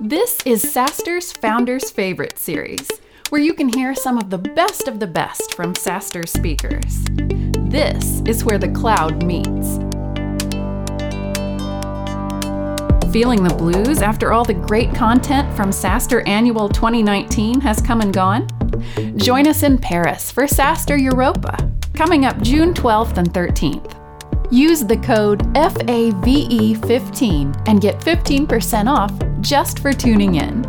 This 0.00 0.38
is 0.44 0.62
SaaStr's 0.62 1.32
Founders 1.32 1.90
Favorite 1.90 2.38
series, 2.38 2.86
where 3.30 3.40
you 3.40 3.54
can 3.54 3.70
hear 3.70 3.94
some 3.94 4.18
of 4.18 4.28
the 4.28 4.36
best 4.36 4.88
of 4.88 5.00
the 5.00 5.06
best 5.06 5.54
from 5.54 5.72
SaaStr 5.72 6.28
speakers. 6.28 7.02
This 7.70 8.20
is 8.26 8.44
where 8.44 8.58
the 8.58 8.68
cloud 8.68 9.24
meets. 9.24 9.78
Feeling 13.10 13.42
the 13.42 13.54
blues 13.56 14.02
after 14.02 14.34
all 14.34 14.44
the 14.44 14.52
great 14.52 14.94
content 14.94 15.56
from 15.56 15.70
SaaStr 15.70 16.28
Annual 16.28 16.68
2019 16.68 17.62
has 17.62 17.80
come 17.80 18.02
and 18.02 18.12
gone? 18.12 18.46
Join 19.16 19.46
us 19.46 19.62
in 19.62 19.78
Paris 19.78 20.30
for 20.30 20.44
SaaStr 20.44 21.00
Europa, 21.00 21.72
coming 21.94 22.26
up 22.26 22.42
June 22.42 22.74
12th 22.74 23.16
and 23.16 23.32
13th. 23.32 23.94
Use 24.52 24.84
the 24.84 24.98
code 24.98 25.40
FAVE15 25.54 27.64
and 27.66 27.80
get 27.80 27.98
15% 28.00 28.88
off 28.88 29.10
just 29.46 29.78
for 29.78 29.92
tuning 29.92 30.34
in. 30.34 30.66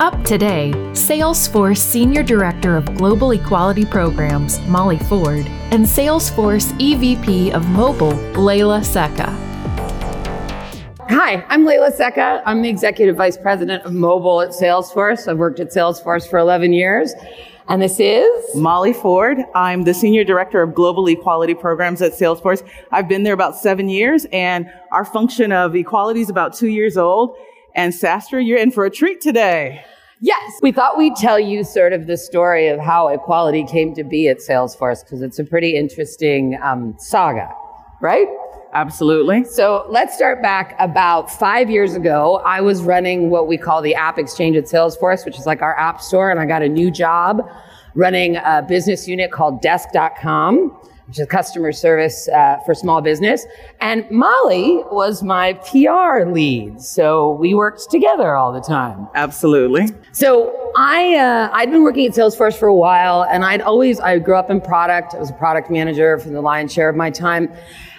Up 0.00 0.22
today, 0.24 0.70
Salesforce 0.92 1.78
Senior 1.78 2.22
Director 2.22 2.76
of 2.76 2.94
Global 2.94 3.32
Equality 3.32 3.84
Programs, 3.84 4.60
Molly 4.68 4.98
Ford, 4.98 5.46
and 5.72 5.84
Salesforce 5.84 6.72
EVP 6.78 7.52
of 7.52 7.68
Mobile, 7.70 8.12
Leyla 8.34 8.80
Seka. 8.82 9.32
Hi, 11.08 11.44
I'm 11.48 11.64
Leyla 11.64 11.90
Seka. 11.96 12.42
I'm 12.46 12.62
the 12.62 12.68
Executive 12.68 13.16
Vice 13.16 13.36
President 13.36 13.82
of 13.84 13.92
Mobile 13.92 14.42
at 14.42 14.50
Salesforce. 14.50 15.26
I've 15.26 15.38
worked 15.38 15.58
at 15.58 15.70
Salesforce 15.70 16.28
for 16.28 16.38
11 16.38 16.72
years. 16.72 17.14
And 17.66 17.80
this 17.80 17.98
is 17.98 18.54
Molly 18.54 18.92
Ford. 18.92 19.38
I'm 19.54 19.84
the 19.84 19.94
Senior 19.94 20.22
Director 20.22 20.60
of 20.60 20.74
Global 20.74 21.06
Equality 21.06 21.54
Programs 21.54 22.02
at 22.02 22.12
Salesforce. 22.12 22.62
I've 22.92 23.08
been 23.08 23.22
there 23.22 23.32
about 23.32 23.56
seven 23.56 23.88
years, 23.88 24.26
and 24.32 24.70
our 24.92 25.04
function 25.04 25.50
of 25.50 25.74
equality 25.74 26.20
is 26.20 26.28
about 26.28 26.54
two 26.54 26.68
years 26.68 26.98
old. 26.98 27.34
And 27.74 27.94
SaaStr, 27.94 28.46
you're 28.46 28.58
in 28.58 28.70
for 28.70 28.84
a 28.84 28.90
treat 28.90 29.22
today. 29.22 29.82
Yes, 30.20 30.52
we 30.60 30.72
thought 30.72 30.98
we'd 30.98 31.16
tell 31.16 31.40
you 31.40 31.64
sort 31.64 31.94
of 31.94 32.06
the 32.06 32.18
story 32.18 32.68
of 32.68 32.80
how 32.80 33.08
equality 33.08 33.64
came 33.64 33.94
to 33.94 34.04
be 34.04 34.28
at 34.28 34.38
Salesforce 34.38 35.02
because 35.02 35.22
it's 35.22 35.38
a 35.38 35.44
pretty 35.44 35.74
interesting 35.74 36.58
um, 36.62 36.94
saga, 36.98 37.50
right? 38.02 38.28
Absolutely. 38.74 39.44
So 39.44 39.86
let's 39.88 40.16
start 40.16 40.42
back 40.42 40.74
about 40.80 41.30
five 41.30 41.70
years 41.70 41.94
ago. 41.94 42.42
I 42.44 42.60
was 42.60 42.82
running 42.82 43.30
what 43.30 43.46
we 43.46 43.56
call 43.56 43.80
the 43.80 43.94
App 43.94 44.18
Exchange 44.18 44.56
at 44.56 44.64
Salesforce, 44.64 45.24
which 45.24 45.38
is 45.38 45.46
like 45.46 45.62
our 45.62 45.78
app 45.78 46.00
store, 46.00 46.30
and 46.30 46.40
I 46.40 46.46
got 46.46 46.62
a 46.62 46.68
new 46.68 46.90
job 46.90 47.48
running 47.94 48.36
a 48.36 48.64
business 48.66 49.06
unit 49.06 49.30
called 49.30 49.62
Desk.com, 49.62 50.70
which 51.06 51.20
is 51.20 51.26
customer 51.28 51.70
service 51.70 52.28
uh, 52.28 52.58
for 52.66 52.74
small 52.74 53.00
business. 53.00 53.46
And 53.80 54.10
Molly 54.10 54.82
was 54.90 55.22
my 55.22 55.52
PR 55.52 56.28
lead, 56.28 56.80
so 56.80 57.32
we 57.34 57.54
worked 57.54 57.90
together 57.90 58.34
all 58.34 58.52
the 58.52 58.60
time. 58.60 59.06
Absolutely. 59.14 59.86
So 60.10 60.72
I 60.76 61.14
uh, 61.14 61.50
I'd 61.52 61.70
been 61.70 61.84
working 61.84 62.06
at 62.06 62.12
Salesforce 62.12 62.58
for 62.58 62.66
a 62.66 62.74
while, 62.74 63.22
and 63.22 63.44
I'd 63.44 63.60
always 63.60 64.00
I 64.00 64.18
grew 64.18 64.36
up 64.36 64.50
in 64.50 64.60
product. 64.60 65.14
I 65.14 65.18
was 65.18 65.30
a 65.30 65.34
product 65.34 65.70
manager 65.70 66.18
for 66.18 66.30
the 66.30 66.40
lion's 66.40 66.72
share 66.72 66.88
of 66.88 66.96
my 66.96 67.10
time. 67.10 67.52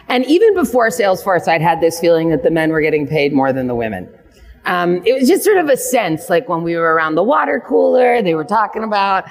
And 0.08 0.26
even 0.26 0.54
before 0.54 0.90
Salesforce, 0.90 1.48
I'd 1.48 1.62
had 1.62 1.82
this 1.82 2.00
feeling 2.00 2.30
that 2.30 2.44
the 2.44 2.52
men 2.52 2.72
were 2.72 2.82
getting 2.82 3.08
paid 3.08 3.34
more 3.34 3.52
than 3.52 3.68
the 3.68 3.76
women. 3.76 4.10
Um, 4.66 5.04
it 5.06 5.14
was 5.20 5.28
just 5.28 5.44
sort 5.44 5.58
of 5.58 5.70
a 5.70 5.78
sense, 5.78 6.30
like 6.30 6.50
when 6.50 6.64
we 6.64 6.76
were 6.76 6.94
around 6.94 7.16
the 7.16 7.24
water 7.24 7.62
cooler, 7.66 8.22
they 8.22 8.34
were 8.34 8.44
talking 8.44 8.84
about 8.84 9.26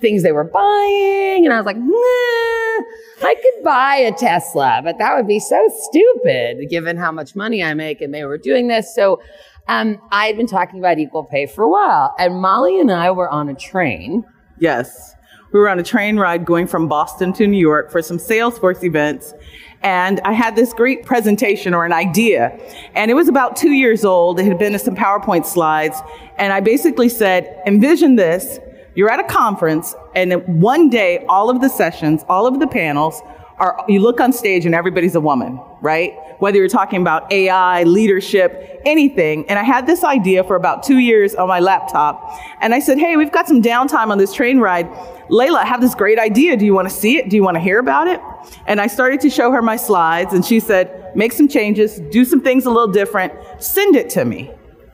things 0.00 0.22
they 0.22 0.32
were 0.32 0.44
buying, 0.44 1.44
and 1.44 1.52
I 1.52 1.58
was 1.58 1.66
like, 1.66 1.76
nah, 1.76 3.26
I 3.28 3.34
could 3.34 3.64
buy 3.64 3.96
a 3.96 4.12
Tesla, 4.12 4.80
but 4.82 4.98
that 4.98 5.14
would 5.14 5.28
be 5.28 5.38
so 5.38 5.70
stupid 5.82 6.68
given 6.70 6.96
how 6.96 7.12
much 7.12 7.36
money 7.36 7.62
I 7.62 7.74
make, 7.74 8.00
and 8.00 8.12
they 8.12 8.24
were 8.24 8.38
doing 8.38 8.68
this. 8.68 8.92
So 8.94 9.20
um, 9.68 10.00
I 10.10 10.26
had 10.26 10.36
been 10.36 10.46
talking 10.46 10.80
about 10.80 10.98
equal 10.98 11.24
pay 11.24 11.46
for 11.46 11.62
a 11.62 11.68
while, 11.68 12.14
and 12.18 12.40
Molly 12.40 12.80
and 12.80 12.90
I 12.90 13.10
were 13.10 13.28
on 13.28 13.48
a 13.48 13.54
train. 13.54 14.24
Yes. 14.58 15.14
We 15.52 15.60
were 15.60 15.68
on 15.68 15.78
a 15.78 15.82
train 15.82 16.16
ride 16.16 16.44
going 16.44 16.66
from 16.66 16.88
Boston 16.88 17.32
to 17.34 17.46
New 17.46 17.60
York 17.60 17.90
for 17.90 18.02
some 18.02 18.18
Salesforce 18.18 18.82
events. 18.84 19.34
And 19.82 20.20
I 20.20 20.32
had 20.32 20.56
this 20.56 20.74
great 20.74 21.04
presentation 21.04 21.72
or 21.72 21.84
an 21.84 21.92
idea. 21.92 22.58
And 22.94 23.10
it 23.10 23.14
was 23.14 23.28
about 23.28 23.56
two 23.56 23.72
years 23.72 24.04
old. 24.04 24.38
It 24.38 24.44
had 24.44 24.58
been 24.58 24.78
some 24.78 24.94
PowerPoint 24.94 25.46
slides. 25.46 26.00
And 26.36 26.52
I 26.52 26.60
basically 26.60 27.08
said, 27.08 27.62
envision 27.66 28.16
this. 28.16 28.58
You're 28.94 29.10
at 29.10 29.20
a 29.20 29.24
conference, 29.24 29.94
and 30.16 30.32
one 30.60 30.90
day, 30.90 31.24
all 31.28 31.48
of 31.48 31.60
the 31.60 31.68
sessions, 31.68 32.24
all 32.28 32.48
of 32.48 32.58
the 32.58 32.66
panels 32.66 33.22
are, 33.60 33.84
you 33.88 34.00
look 34.00 34.20
on 34.20 34.32
stage 34.32 34.66
and 34.66 34.74
everybody's 34.74 35.14
a 35.14 35.20
woman, 35.20 35.60
right? 35.80 36.14
Whether 36.40 36.58
you're 36.58 36.68
talking 36.68 37.00
about 37.00 37.30
AI, 37.30 37.84
leadership, 37.84 38.80
anything. 38.84 39.48
And 39.48 39.58
I 39.58 39.62
had 39.62 39.86
this 39.86 40.02
idea 40.02 40.42
for 40.42 40.56
about 40.56 40.82
two 40.82 40.98
years 40.98 41.34
on 41.34 41.46
my 41.46 41.60
laptop. 41.60 42.36
And 42.60 42.74
I 42.74 42.80
said, 42.80 42.98
hey, 42.98 43.16
we've 43.16 43.30
got 43.30 43.46
some 43.46 43.62
downtime 43.62 44.10
on 44.10 44.18
this 44.18 44.32
train 44.32 44.58
ride. 44.58 44.90
Leyla, 45.28 45.58
I 45.58 45.66
have 45.66 45.80
this 45.80 45.94
great 45.94 46.18
idea. 46.18 46.56
Do 46.56 46.64
you 46.64 46.74
want 46.74 46.88
to 46.88 46.94
see 46.94 47.16
it? 47.16 47.28
Do 47.28 47.36
you 47.36 47.44
want 47.44 47.56
to 47.56 47.60
hear 47.60 47.78
about 47.78 48.08
it? 48.08 48.20
And 48.66 48.80
I 48.80 48.86
started 48.86 49.20
to 49.20 49.30
show 49.30 49.50
her 49.52 49.62
my 49.62 49.76
slides, 49.76 50.32
and 50.32 50.44
she 50.44 50.60
said, 50.60 51.14
make 51.16 51.32
some 51.32 51.48
changes, 51.48 52.00
do 52.10 52.24
some 52.24 52.40
things 52.40 52.66
a 52.66 52.70
little 52.70 52.92
different, 52.92 53.32
send 53.58 53.96
it 53.96 54.10
to 54.10 54.24
me, 54.24 54.50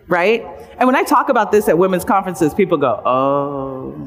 right? 0.08 0.44
And 0.78 0.86
when 0.86 0.96
I 0.96 1.02
talk 1.02 1.28
about 1.28 1.52
this 1.52 1.68
at 1.68 1.78
women's 1.78 2.04
conferences, 2.04 2.54
people 2.54 2.78
go, 2.78 3.02
oh, 3.04 4.06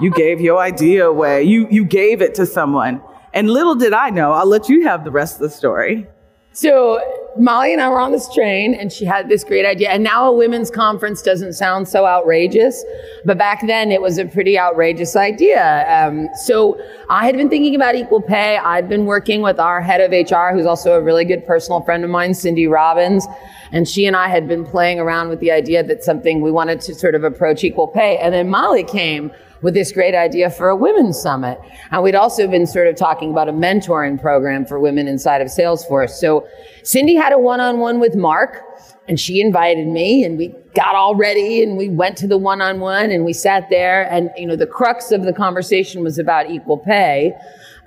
you 0.00 0.10
gave 0.10 0.40
your 0.40 0.58
idea 0.58 1.06
away. 1.08 1.42
You, 1.42 1.66
you 1.70 1.84
gave 1.84 2.20
it 2.22 2.34
to 2.34 2.46
someone. 2.46 3.00
And 3.32 3.50
little 3.50 3.74
did 3.74 3.92
I 3.92 4.10
know, 4.10 4.32
I'll 4.32 4.46
let 4.46 4.68
you 4.68 4.84
have 4.84 5.04
the 5.04 5.10
rest 5.10 5.36
of 5.36 5.40
the 5.40 5.50
story. 5.50 6.06
So 6.52 7.00
Molly 7.38 7.72
and 7.72 7.80
I 7.80 7.88
were 7.88 8.00
on 8.00 8.12
this 8.12 8.32
train 8.34 8.74
and 8.74 8.92
she 8.92 9.04
had 9.04 9.28
this 9.28 9.44
great 9.44 9.64
idea. 9.64 9.90
And 9.90 10.02
now 10.02 10.28
a 10.28 10.32
women's 10.32 10.70
conference 10.70 11.22
doesn't 11.22 11.52
sound 11.52 11.88
so 11.88 12.04
outrageous, 12.04 12.84
but 13.24 13.38
back 13.38 13.66
then 13.66 13.92
it 13.92 14.02
was 14.02 14.18
a 14.18 14.26
pretty 14.26 14.58
outrageous 14.58 15.14
idea. 15.14 15.86
Um, 15.88 16.28
so 16.34 16.80
I 17.08 17.24
had 17.24 17.36
been 17.36 17.48
thinking 17.48 17.74
about 17.74 17.94
equal 17.94 18.20
pay. 18.20 18.56
I'd 18.56 18.88
been 18.88 19.06
working 19.06 19.40
with 19.42 19.60
our 19.60 19.80
head 19.80 20.00
of 20.00 20.10
HR, 20.10 20.52
who's 20.52 20.66
also 20.66 20.94
a 20.94 21.00
really 21.00 21.24
good 21.24 21.46
personal 21.46 21.80
friend 21.82 22.02
of 22.02 22.10
mine, 22.10 22.34
Cindy 22.34 22.66
Robbins. 22.66 23.26
And 23.70 23.86
she 23.86 24.06
and 24.06 24.16
I 24.16 24.28
had 24.28 24.48
been 24.48 24.64
playing 24.64 24.98
around 24.98 25.28
with 25.28 25.40
the 25.40 25.50
idea 25.50 25.82
that 25.84 26.02
something 26.02 26.40
we 26.40 26.50
wanted 26.50 26.80
to 26.82 26.94
sort 26.94 27.14
of 27.14 27.22
approach 27.22 27.62
equal 27.62 27.86
pay. 27.86 28.18
And 28.18 28.34
then 28.34 28.48
Molly 28.48 28.82
came 28.82 29.30
with 29.62 29.74
this 29.74 29.92
great 29.92 30.14
idea 30.14 30.50
for 30.50 30.68
a 30.68 30.76
women's 30.76 31.20
summit. 31.20 31.60
And 31.90 32.02
we'd 32.02 32.14
also 32.14 32.46
been 32.46 32.66
sort 32.66 32.86
of 32.86 32.96
talking 32.96 33.30
about 33.30 33.48
a 33.48 33.52
mentoring 33.52 34.20
program 34.20 34.64
for 34.64 34.78
women 34.78 35.08
inside 35.08 35.40
of 35.40 35.48
Salesforce. 35.48 36.10
So 36.10 36.46
Cindy 36.82 37.14
had 37.14 37.32
a 37.32 37.38
one-on-one 37.38 38.00
with 38.00 38.14
Mark 38.14 38.62
and 39.08 39.18
she 39.18 39.40
invited 39.40 39.88
me 39.88 40.24
and 40.24 40.38
we 40.38 40.54
got 40.74 40.94
all 40.94 41.14
ready 41.14 41.62
and 41.62 41.76
we 41.76 41.88
went 41.88 42.16
to 42.18 42.26
the 42.26 42.38
one-on-one 42.38 43.10
and 43.10 43.24
we 43.24 43.32
sat 43.32 43.68
there 43.70 44.10
and, 44.12 44.30
you 44.36 44.46
know, 44.46 44.56
the 44.56 44.66
crux 44.66 45.10
of 45.10 45.22
the 45.22 45.32
conversation 45.32 46.02
was 46.02 46.18
about 46.18 46.50
equal 46.50 46.78
pay. 46.78 47.32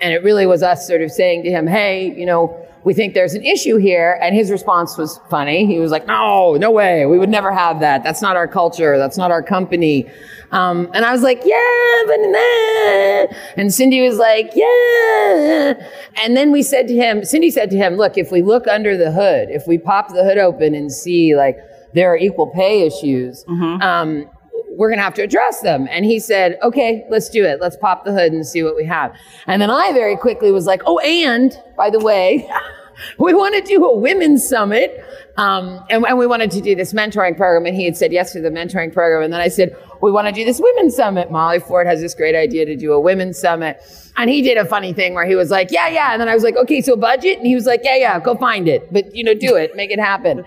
And 0.01 0.13
it 0.13 0.23
really 0.23 0.47
was 0.47 0.63
us 0.63 0.87
sort 0.87 1.01
of 1.01 1.11
saying 1.11 1.43
to 1.43 1.51
him, 1.51 1.67
Hey, 1.67 2.11
you 2.17 2.25
know, 2.25 2.67
we 2.83 2.93
think 2.93 3.13
there's 3.13 3.33
an 3.33 3.43
issue 3.43 3.77
here. 3.77 4.19
And 4.21 4.35
his 4.35 4.49
response 4.49 4.97
was 4.97 5.19
funny. 5.29 5.65
He 5.65 5.79
was 5.79 5.91
like, 5.91 6.07
no, 6.07 6.55
no 6.55 6.71
way. 6.71 7.05
We 7.05 7.19
would 7.19 7.29
never 7.29 7.51
have 7.51 7.79
that. 7.81 8.03
That's 8.03 8.21
not 8.21 8.35
our 8.35 8.47
culture. 8.47 8.97
That's 8.97 9.17
not 9.17 9.31
our 9.31 9.43
company. 9.43 10.09
Um, 10.51 10.89
and 10.93 11.05
I 11.05 11.11
was 11.11 11.21
like, 11.21 11.41
yeah, 11.45 12.01
but 12.07 12.17
nah. 12.19 13.37
And 13.57 13.73
Cindy 13.73 14.01
was 14.01 14.17
like, 14.17 14.51
yeah. 14.53 15.87
And 16.23 16.35
then 16.35 16.51
we 16.51 16.63
said 16.63 16.87
to 16.87 16.95
him, 16.95 17.23
Cindy 17.23 17.51
said 17.51 17.69
to 17.71 17.77
him, 17.77 17.95
look, 17.95 18.17
if 18.17 18.31
we 18.31 18.41
look 18.41 18.67
under 18.67 18.97
the 18.97 19.11
hood, 19.11 19.49
if 19.49 19.67
we 19.67 19.77
pop 19.77 20.09
the 20.09 20.23
hood 20.23 20.37
open 20.37 20.75
and 20.75 20.91
see 20.91 21.35
like 21.35 21.57
there 21.93 22.11
are 22.11 22.17
equal 22.17 22.47
pay 22.47 22.85
issues, 22.85 23.45
mm-hmm. 23.45 23.81
um, 23.81 24.29
we're 24.77 24.89
going 24.89 24.99
to 24.99 25.03
have 25.03 25.13
to 25.15 25.21
address 25.21 25.61
them. 25.61 25.87
And 25.89 26.05
he 26.05 26.19
said, 26.19 26.57
okay, 26.63 27.05
let's 27.09 27.29
do 27.29 27.45
it. 27.45 27.59
Let's 27.59 27.77
pop 27.77 28.05
the 28.05 28.11
hood 28.13 28.31
and 28.31 28.45
see 28.45 28.63
what 28.63 28.75
we 28.75 28.85
have. 28.85 29.15
And 29.47 29.61
then 29.61 29.69
I 29.69 29.91
very 29.93 30.15
quickly 30.15 30.51
was 30.51 30.65
like, 30.65 30.81
oh, 30.85 30.99
and 30.99 31.57
by 31.75 31.89
the 31.89 31.99
way, 31.99 32.49
we 33.19 33.33
want 33.33 33.55
to 33.55 33.61
do 33.61 33.83
a 33.85 33.97
women's 33.97 34.47
summit. 34.47 35.05
Um, 35.37 35.83
and, 35.89 36.05
and, 36.05 36.17
we 36.17 36.27
wanted 36.27 36.51
to 36.51 36.61
do 36.61 36.75
this 36.75 36.93
mentoring 36.93 37.37
program. 37.37 37.65
And 37.65 37.75
he 37.75 37.85
had 37.85 37.95
said 37.95 38.11
yes 38.11 38.33
to 38.33 38.41
the 38.41 38.49
mentoring 38.49 38.93
program. 38.93 39.23
And 39.23 39.33
then 39.33 39.39
I 39.39 39.47
said, 39.47 39.75
we 40.01 40.11
want 40.11 40.27
to 40.27 40.33
do 40.33 40.43
this 40.43 40.59
women's 40.61 40.95
summit. 40.95 41.31
Molly 41.31 41.59
Ford 41.59 41.87
has 41.87 42.01
this 42.01 42.13
great 42.13 42.35
idea 42.35 42.65
to 42.65 42.75
do 42.75 42.91
a 42.93 42.99
women's 42.99 43.39
summit. 43.39 43.81
And 44.17 44.29
he 44.29 44.41
did 44.41 44.57
a 44.57 44.65
funny 44.65 44.93
thing 44.93 45.13
where 45.13 45.25
he 45.25 45.35
was 45.35 45.49
like, 45.49 45.71
yeah, 45.71 45.87
yeah. 45.87 46.11
And 46.11 46.21
then 46.21 46.27
I 46.27 46.33
was 46.33 46.43
like, 46.43 46.57
okay, 46.57 46.81
so 46.81 46.95
budget. 46.95 47.37
And 47.37 47.47
he 47.47 47.55
was 47.55 47.65
like, 47.65 47.81
yeah, 47.83 47.95
yeah, 47.95 48.19
go 48.19 48.35
find 48.35 48.67
it. 48.67 48.91
But, 48.91 49.15
you 49.15 49.23
know, 49.23 49.33
do 49.33 49.55
it, 49.55 49.75
make 49.75 49.89
it 49.89 49.99
happen. 49.99 50.43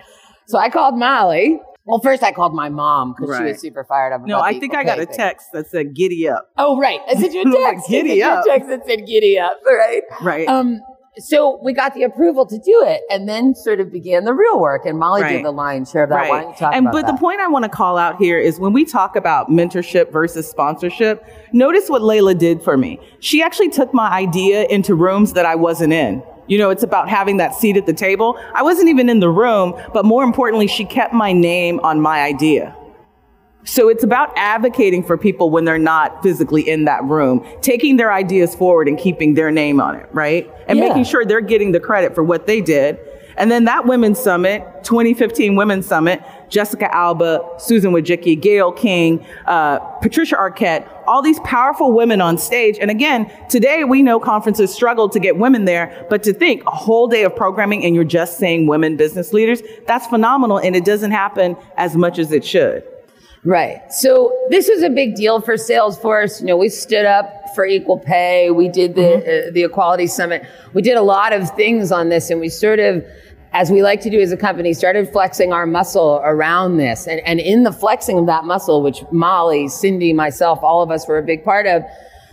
So 0.47 0.59
I 0.59 0.69
called 0.69 0.99
Molly 0.99 1.61
well, 1.87 2.01
first 2.01 2.23
I 2.23 2.33
called 2.33 2.55
my 2.55 2.71
mom 2.71 3.13
because 3.13 3.31
right. 3.31 3.39
she 3.39 3.45
was 3.53 3.61
super 3.61 3.85
fired 3.85 4.15
up. 4.15 4.23
No, 4.25 4.41
I 4.41 4.59
think 4.59 4.75
I 4.75 4.85
got 4.85 4.99
a 4.99 5.07
text 5.07 5.49
that 5.53 5.69
said 5.69 5.95
"giddy 5.95 6.29
up." 6.29 6.51
Oh, 6.57 6.79
right. 6.79 7.01
I 7.09 7.15
sent 7.15 7.35
you 7.35 7.43
a 7.43 7.45
text. 7.71 7.89
giddy 7.89 8.23
up. 8.23 8.45
text 8.47 8.69
that 8.69 8.87
said 8.87 9.07
"giddy 9.07 9.39
up." 9.39 9.61
Right. 9.67 10.03
Right. 10.23 10.49
Um. 10.49 10.81
So 11.19 11.61
we 11.63 11.73
got 11.73 11.95
the 11.95 12.03
approval 12.03 12.45
to 12.47 12.59
do 12.59 12.85
it, 12.87 13.03
and 13.09 13.29
then 13.29 13.55
sort 13.55 13.81
of 13.81 13.93
began 13.93 14.25
the 14.25 14.33
real 14.33 14.59
work. 14.59 14.85
And 14.85 14.99
Molly 14.99 15.23
right. 15.23 15.37
did 15.37 15.45
the 15.45 15.53
lion's 15.53 15.91
share 15.91 16.05
of 16.05 16.09
that. 16.09 16.17
Right. 16.17 16.31
Why 16.31 16.41
don't 16.41 16.51
you 16.51 16.57
talk 16.57 16.75
and, 16.75 16.87
But 16.91 17.07
that? 17.07 17.13
the 17.13 17.19
point 17.19 17.41
I 17.41 17.47
want 17.47 17.65
to 17.65 17.69
call 17.69 17.99
out 17.99 18.17
here 18.17 18.39
is 18.39 18.59
when 18.59 18.73
we 18.73 18.85
talk 18.85 19.15
about 19.15 19.49
mentorship 19.49 20.11
versus 20.11 20.51
sponsorship. 20.51 21.25
Notice 21.53 21.89
what 21.89 22.03
Leyla 22.03 22.37
did 22.37 22.63
for 22.63 22.77
me. 22.77 22.99
She 23.21 23.43
actually 23.43 23.69
took 23.71 23.95
my 23.95 24.11
idea 24.11 24.65
into 24.65 24.97
rooms 24.97 25.35
that 25.35 25.47
I 25.47 25.55
wasn't 25.55 25.93
in 25.93 26.21
You 26.47 26.59
know, 26.59 26.71
it's 26.71 26.83
about 26.83 27.09
having 27.09 27.39
that 27.39 27.55
seat 27.55 27.77
at 27.77 27.87
the 27.87 27.93
table. 27.93 28.39
I 28.55 28.63
wasn't 28.63 28.89
even 28.89 29.09
in 29.09 29.21
the 29.21 29.31
room, 29.31 29.75
but 29.93 30.05
more 30.05 30.23
importantly, 30.23 30.67
she 30.67 30.85
kept 30.85 31.15
my 31.15 31.33
name 31.33 31.81
on 31.81 32.01
my 32.01 32.23
idea. 32.23 32.77
So 33.67 33.89
it's 33.89 34.05
about 34.05 34.31
advocating 34.37 35.03
for 35.03 35.17
people 35.17 35.49
when 35.49 35.65
they're 35.65 35.79
not 35.79 36.23
physically 36.23 36.69
in 36.69 36.85
that 36.85 37.03
room, 37.05 37.47
taking 37.63 37.97
their 37.97 38.13
ideas 38.13 38.55
forward 38.55 38.89
and 38.89 38.99
keeping 38.99 39.35
their 39.35 39.51
name 39.51 39.81
on 39.81 39.95
it, 39.95 40.07
right? 40.13 40.51
And 40.69 40.79
Yeah. 40.79 40.89
making 40.89 41.05
sure 41.05 41.25
they're 41.25 41.41
getting 41.41 41.73
the 41.73 41.81
credit 41.81 42.15
for 42.15 42.23
what 42.23 42.47
they 42.47 42.61
did. 42.61 42.99
And 43.39 43.51
then 43.51 43.65
that 43.65 43.87
Women's 43.87 44.19
Summit, 44.19 44.63
2015 44.85 45.57
Women's 45.57 45.87
Summit, 45.87 46.21
Jessica 46.55 46.95
Alba, 46.95 47.41
Susan 47.59 47.93
Wojcicki, 47.93 48.41
Gayle 48.41 48.71
King, 48.71 49.27
uh, 49.47 49.81
Patricia 50.01 50.37
Arquette, 50.37 50.89
all 51.09 51.21
these 51.21 51.41
powerful 51.41 51.93
women 51.93 52.21
on 52.21 52.39
stage. 52.39 52.79
And 52.81 52.91
again, 52.91 53.31
today 53.51 53.83
we 53.83 54.03
know 54.03 54.21
conferences 54.21 54.73
struggle 54.73 55.09
to 55.09 55.19
get 55.19 55.37
women 55.37 55.65
there, 55.65 56.07
but 56.09 56.23
to 56.23 56.33
think 56.33 56.63
a 56.67 56.71
whole 56.71 57.09
day 57.09 57.25
of 57.25 57.35
programming 57.35 57.85
and 57.85 57.95
you're 57.97 58.05
just 58.05 58.39
saying 58.39 58.69
women 58.69 58.97
business 58.97 59.33
leaders, 59.33 59.63
that's 59.89 60.07
phenomenal. 60.07 60.59
And 60.59 60.77
it 60.77 60.85
doesn't 60.85 61.11
happen 61.11 61.57
as 61.77 61.97
much 61.97 62.21
as 62.21 62.31
it 62.31 62.45
should. 62.45 62.85
Right. 63.47 63.93
So 63.93 64.33
this 64.49 64.69
was 64.69 64.83
a 64.83 64.89
big 64.89 65.17
deal 65.17 65.41
for 65.41 65.55
Salesforce. 65.55 66.41
You 66.41 66.47
know, 66.47 66.57
we 66.57 66.71
stood 66.71 67.05
up 67.05 67.27
for 67.55 67.67
equal 67.67 67.99
pay. 67.99 68.51
We 68.51 68.69
did 68.69 68.95
the 68.95 69.17
uh, 69.19 69.51
the 69.53 69.65
Equality 69.65 70.07
Summit. 70.07 70.47
We 70.73 70.81
did 70.81 70.97
a 70.97 71.03
lot 71.03 71.35
of 71.35 71.51
things 71.51 71.93
on 71.93 72.09
this, 72.09 72.31
and 72.31 72.41
we 72.41 72.49
sort 72.49 72.79
of, 72.79 73.05
as 73.55 73.71
we 73.71 73.83
like 73.83 74.01
to 74.01 74.11
do 74.11 74.21
as 74.21 74.33
a 74.33 74.37
company, 74.37 74.75
started 74.75 75.09
flexing 75.11 75.53
our 75.53 75.65
muscle 75.65 76.21
around 76.25 76.77
this. 76.77 77.07
And 77.07 77.21
and 77.21 77.39
in 77.41 77.63
the 77.63 77.73
flexing 77.73 78.19
of 78.19 78.27
that 78.27 78.45
muscle, 78.45 78.83
which 78.83 79.05
Molly, 79.13 79.69
Cindy, 79.69 80.13
myself, 80.13 80.59
all 80.63 80.83
of 80.83 80.91
us 80.91 81.07
were 81.09 81.19
a 81.19 81.23
big 81.23 81.45
part 81.45 81.67
of. 81.67 81.83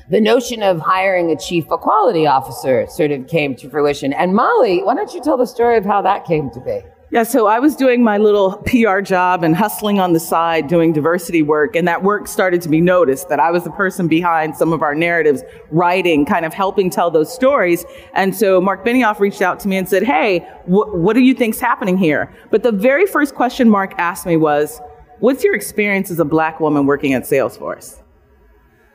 The 0.09 0.19
notion 0.19 0.62
of 0.62 0.81
hiring 0.81 1.31
a 1.31 1.38
chief 1.38 1.65
equality 1.71 2.27
officer 2.27 2.85
sort 2.89 3.12
of 3.12 3.27
came 3.27 3.56
to 3.56 3.69
fruition. 3.69 4.12
And 4.12 4.35
Molly, 4.35 4.83
why 4.83 4.94
don't 4.94 5.13
you 5.13 5.21
tell 5.21 5.38
the 5.38 5.47
story 5.47 5.77
of 5.77 5.85
how 5.85 6.01
that 6.01 6.25
came 6.25 6.50
to 6.50 6.59
be? 6.59 6.81
Yeah, 7.12 7.24
so 7.24 7.46
I 7.46 7.60
was 7.60 7.75
doing 7.75 8.06
my 8.06 8.18
little 8.18 8.56
PR 8.66 9.02
job 9.02 9.44
and 9.44 9.54
hustling 9.54 10.00
on 10.00 10.13
the 10.13 10.19
side 10.19 10.69
doing 10.69 10.94
diversity 10.94 11.42
work, 11.42 11.75
and 11.75 11.86
that 11.86 12.04
work 12.04 12.25
started 12.25 12.62
to 12.62 12.69
be 12.69 12.80
noticed 12.80 13.28
that 13.28 13.38
I 13.38 13.52
was 13.52 13.66
the 13.66 13.72
person 13.72 14.08
behind 14.08 14.56
some 14.56 14.72
of 14.72 14.81
our 14.81 14.96
narratives, 14.96 15.44
writing, 15.72 16.25
kind 16.25 16.46
of 16.46 16.54
helping 16.54 16.90
tell 16.90 17.12
those 17.12 17.34
stories. 17.34 17.84
And 18.13 18.34
so 18.34 18.62
Mark 18.62 18.86
Benioff 18.86 19.19
reached 19.19 19.42
out 19.42 19.60
to 19.60 19.68
me 19.68 19.75
and 19.75 19.90
said, 19.90 20.04
Hey, 20.04 20.40
wh- 20.68 20.88
what 20.96 21.12
do 21.12 21.19
you 21.19 21.34
think's 21.34 21.60
happening 21.60 21.98
here? 21.98 22.34
But 22.50 22.63
the 22.63 22.72
very 22.72 23.06
first 23.06 23.36
question 23.36 23.69
Mark 23.69 23.94
asked 23.98 24.25
me 24.25 24.38
was, 24.38 24.80
What's 25.19 25.44
your 25.44 25.54
experience 25.54 26.12
as 26.12 26.19
a 26.19 26.25
black 26.25 26.62
woman 26.62 26.86
working 26.86 27.12
at 27.14 27.24
Salesforce? 27.24 28.02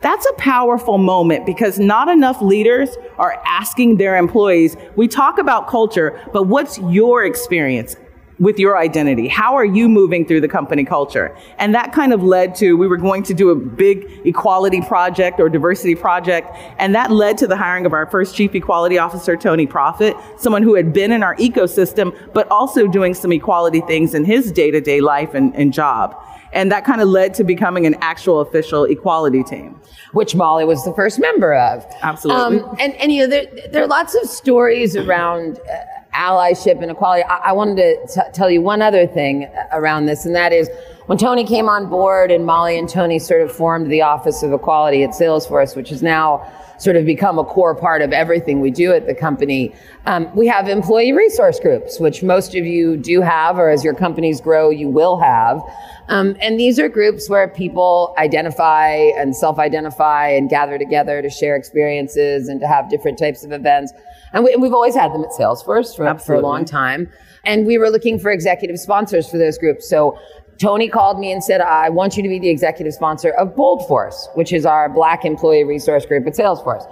That's 0.01 0.25
a 0.25 0.33
powerful 0.35 0.97
moment 0.97 1.45
because 1.45 1.79
not 1.79 2.09
enough 2.09 2.41
leaders 2.41 2.97
are 3.19 3.43
asking 3.47 3.99
their 3.99 4.17
employees. 4.17 4.75
We 4.95 5.07
talk 5.07 5.39
about 5.39 5.69
culture, 5.69 6.19
but 6.33 6.45
what's 6.45 6.79
your 6.79 7.25
experience 7.25 7.97
with 8.39 8.59
your 8.59 8.77
identity? 8.77 9.29
How 9.29 9.55
are 9.55 9.65
you 9.65 9.89
moving 9.89 10.27
through 10.27 10.43
the 10.43 10.49
company 10.49 10.85
culture? 10.85 11.35
And 11.59 11.75
that 11.75 11.93
kind 11.93 12.13
of 12.13 12.23
led 12.23 12.55
to, 12.57 12.77
we 12.77 12.87
were 12.87 12.99
going 12.99 13.23
to 13.25 13.35
do 13.35 13.51
a 13.51 13.55
big 13.55 14.07
equality 14.27 14.83
project 14.83 15.41
or 15.41 15.49
diversity 15.49 15.95
project. 15.95 16.51
And 16.79 16.95
that 16.95 17.11
led 17.11 17.39
to 17.39 17.47
the 17.47 17.57
hiring 17.57 17.87
of 17.87 17.93
our 17.93 18.07
first 18.07 18.37
chief 18.37 18.55
equality 18.55 18.99
officer, 18.99 19.37
Tony 19.37 19.67
Prophet, 19.67 20.15
someone 20.37 20.63
who 20.63 20.75
had 20.75 20.93
been 20.93 21.13
in 21.13 21.23
our 21.23 21.35
ecosystem, 21.37 22.17
but 22.35 22.47
also 22.51 22.87
doing 22.87 23.15
some 23.15 23.33
equality 23.33 23.81
things 23.81 24.15
in 24.15 24.25
his 24.25 24.53
day 24.53 24.71
to 24.71 24.81
day 24.81 25.01
life 25.01 25.33
and, 25.35 25.55
and 25.57 25.73
job. 25.73 26.15
And 26.53 26.71
that 26.73 26.85
kind 26.85 27.01
of 27.01 27.09
led 27.09 27.35
to 27.35 27.45
becoming 27.45 27.87
an 27.87 27.97
actual 28.01 28.41
official 28.41 28.85
equality 28.85 29.43
team. 29.43 29.81
which 30.17 30.35
Molly 30.35 30.65
was 30.65 30.83
the 30.85 30.95
first 30.95 31.19
member 31.19 31.55
of. 31.55 31.85
Absolutely. 32.03 32.61
Um, 32.61 32.77
and, 32.81 32.95
and, 32.95 33.13
you 33.13 33.21
know, 33.23 33.27
there, 33.29 33.47
there 33.71 33.83
are 33.83 33.87
lots 33.87 34.15
of 34.15 34.29
stories 34.29 34.97
around 34.97 35.59
uh, 35.59 35.77
allyship 36.17 36.81
and 36.83 36.91
equality. 36.91 37.23
I, 37.25 37.51
I 37.51 37.53
wanted 37.53 37.77
to 37.77 38.07
t- 38.15 38.31
tell 38.33 38.51
you 38.51 38.63
one 38.63 38.83
other 38.83 39.07
thing 39.07 39.49
around 39.73 40.07
this, 40.07 40.25
and 40.25 40.35
that 40.35 40.53
is 40.53 40.69
when 41.07 41.19
Tony 41.19 41.45
came 41.45 41.69
on 41.69 41.89
board 41.89 42.31
and 42.31 42.45
Molly 42.45 42.79
and 42.79 42.89
Tony 42.89 43.19
sort 43.19 43.41
of 43.41 43.53
formed 43.53 43.91
the 43.91 44.03
Office 44.03 44.43
of 44.43 44.53
Equality 44.53 45.03
at 45.05 45.11
Salesforce, 45.11 45.77
which 45.77 45.89
has 45.91 46.03
now 46.03 46.51
sort 46.79 46.97
of 46.97 47.07
become 47.07 47.39
a 47.39 47.45
core 47.45 47.75
part 47.75 48.03
of 48.03 48.13
everything 48.13 48.61
we 48.61 48.71
do 48.71 48.93
at 48.93 49.07
the 49.07 49.15
company. 49.15 49.75
Um, 50.05 50.35
we 50.37 50.47
have 50.47 50.69
employee 50.69 51.13
resource 51.13 51.59
groups, 51.59 51.99
which 51.99 52.23
most 52.23 52.55
of 52.55 52.67
you 52.67 52.97
do 52.97 53.23
have, 53.23 53.59
or 53.59 53.71
as 53.71 53.83
your 53.83 53.95
companies 53.95 54.41
grow, 54.41 54.69
you 54.69 54.89
will 54.89 55.19
have. 55.19 55.63
Um, 56.09 56.37
and 56.41 56.61
these 56.61 56.79
are 56.79 56.89
groups 56.89 57.31
where 57.31 57.49
people 57.49 58.15
identify 58.19 58.91
and 59.17 59.35
self-identify 59.35 60.29
and 60.29 60.51
gather 60.51 60.77
together 60.79 61.23
to 61.23 61.31
share 61.31 61.57
experiences 61.57 62.49
and 62.49 62.61
to 62.61 62.67
have 62.67 62.91
different 62.91 63.19
types 63.19 63.43
of 63.43 63.53
events. 63.53 63.93
And, 64.33 64.45
we, 64.45 64.53
have 64.53 64.75
always 64.75 64.95
had 64.95 65.13
them 65.13 65.23
at 65.23 65.31
Salesforce 65.31 65.97
for, 65.97 66.19
for 66.19 66.35
a 66.35 66.41
long 66.41 66.65
time. 66.65 67.11
And 67.45 67.65
we 67.65 67.79
were 67.79 67.91
looking 67.91 68.19
for 68.19 68.31
executive 68.31 68.79
sponsors 68.79 69.29
for 69.31 69.39
those 69.39 69.57
groups. 69.57 69.89
So 69.89 70.19
Tony 70.59 70.89
called 70.89 71.19
me 71.19 71.33
and 71.33 71.43
said, 71.43 71.61
I 71.61 71.91
want 71.91 72.17
you 72.17 72.23
to 72.23 72.29
be 72.29 72.39
the 72.39 72.49
executive 72.49 72.95
sponsor 72.95 73.31
of 73.31 73.55
Bold 73.55 73.87
Force, 73.87 74.29
which 74.35 74.53
is 74.53 74.65
our 74.65 74.89
black 74.89 75.25
employee 75.25 75.65
resource 75.65 76.07
group 76.07 76.27
at 76.27 76.35
Salesforce. 76.35 76.91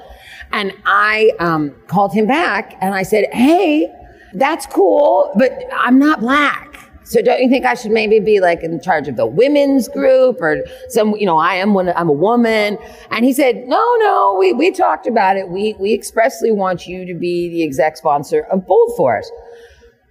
And 0.53 0.73
I 0.85 1.33
um, 1.41 1.75
called 1.87 2.13
him 2.13 2.27
back 2.27 2.77
and 2.81 2.95
I 2.95 3.03
said, 3.03 3.33
Hey, 3.33 3.93
that's 4.35 4.67
cool, 4.67 5.33
but 5.37 5.53
I'm 5.73 5.99
not 5.99 6.21
black. 6.21 6.75
So 7.05 7.21
don't 7.21 7.41
you 7.43 7.51
think 7.51 7.67
I 7.67 7.75
should 7.75 7.93
maybe 7.93 8.19
be 8.19 8.41
like 8.41 8.63
in 8.63 8.81
charge 8.81 9.09
of 9.09 9.17
the 9.17 9.27
women's 9.27 9.89
group 9.89 10.41
or 10.41 10.65
some, 10.89 11.15
you 11.17 11.27
know, 11.27 11.37
I 11.37 11.55
am 11.57 11.75
one, 11.75 11.91
I'm 11.91 12.09
a 12.09 12.15
woman. 12.15 12.79
And 13.11 13.25
he 13.25 13.33
said, 13.33 13.69
no, 13.69 13.97
no, 13.99 14.37
we, 14.39 14.55
we 14.55 14.71
talked 14.71 15.07
about 15.07 15.37
it. 15.37 15.49
We, 15.49 15.75
we 15.79 15.93
expressly 15.93 16.51
want 16.51 16.87
you 16.87 17.05
to 17.05 17.15
be 17.15 17.51
the 17.51 17.63
exec 17.63 17.99
sponsor 17.99 18.41
of 18.51 18.67
Bold 18.67 18.97
Force. 18.97 19.31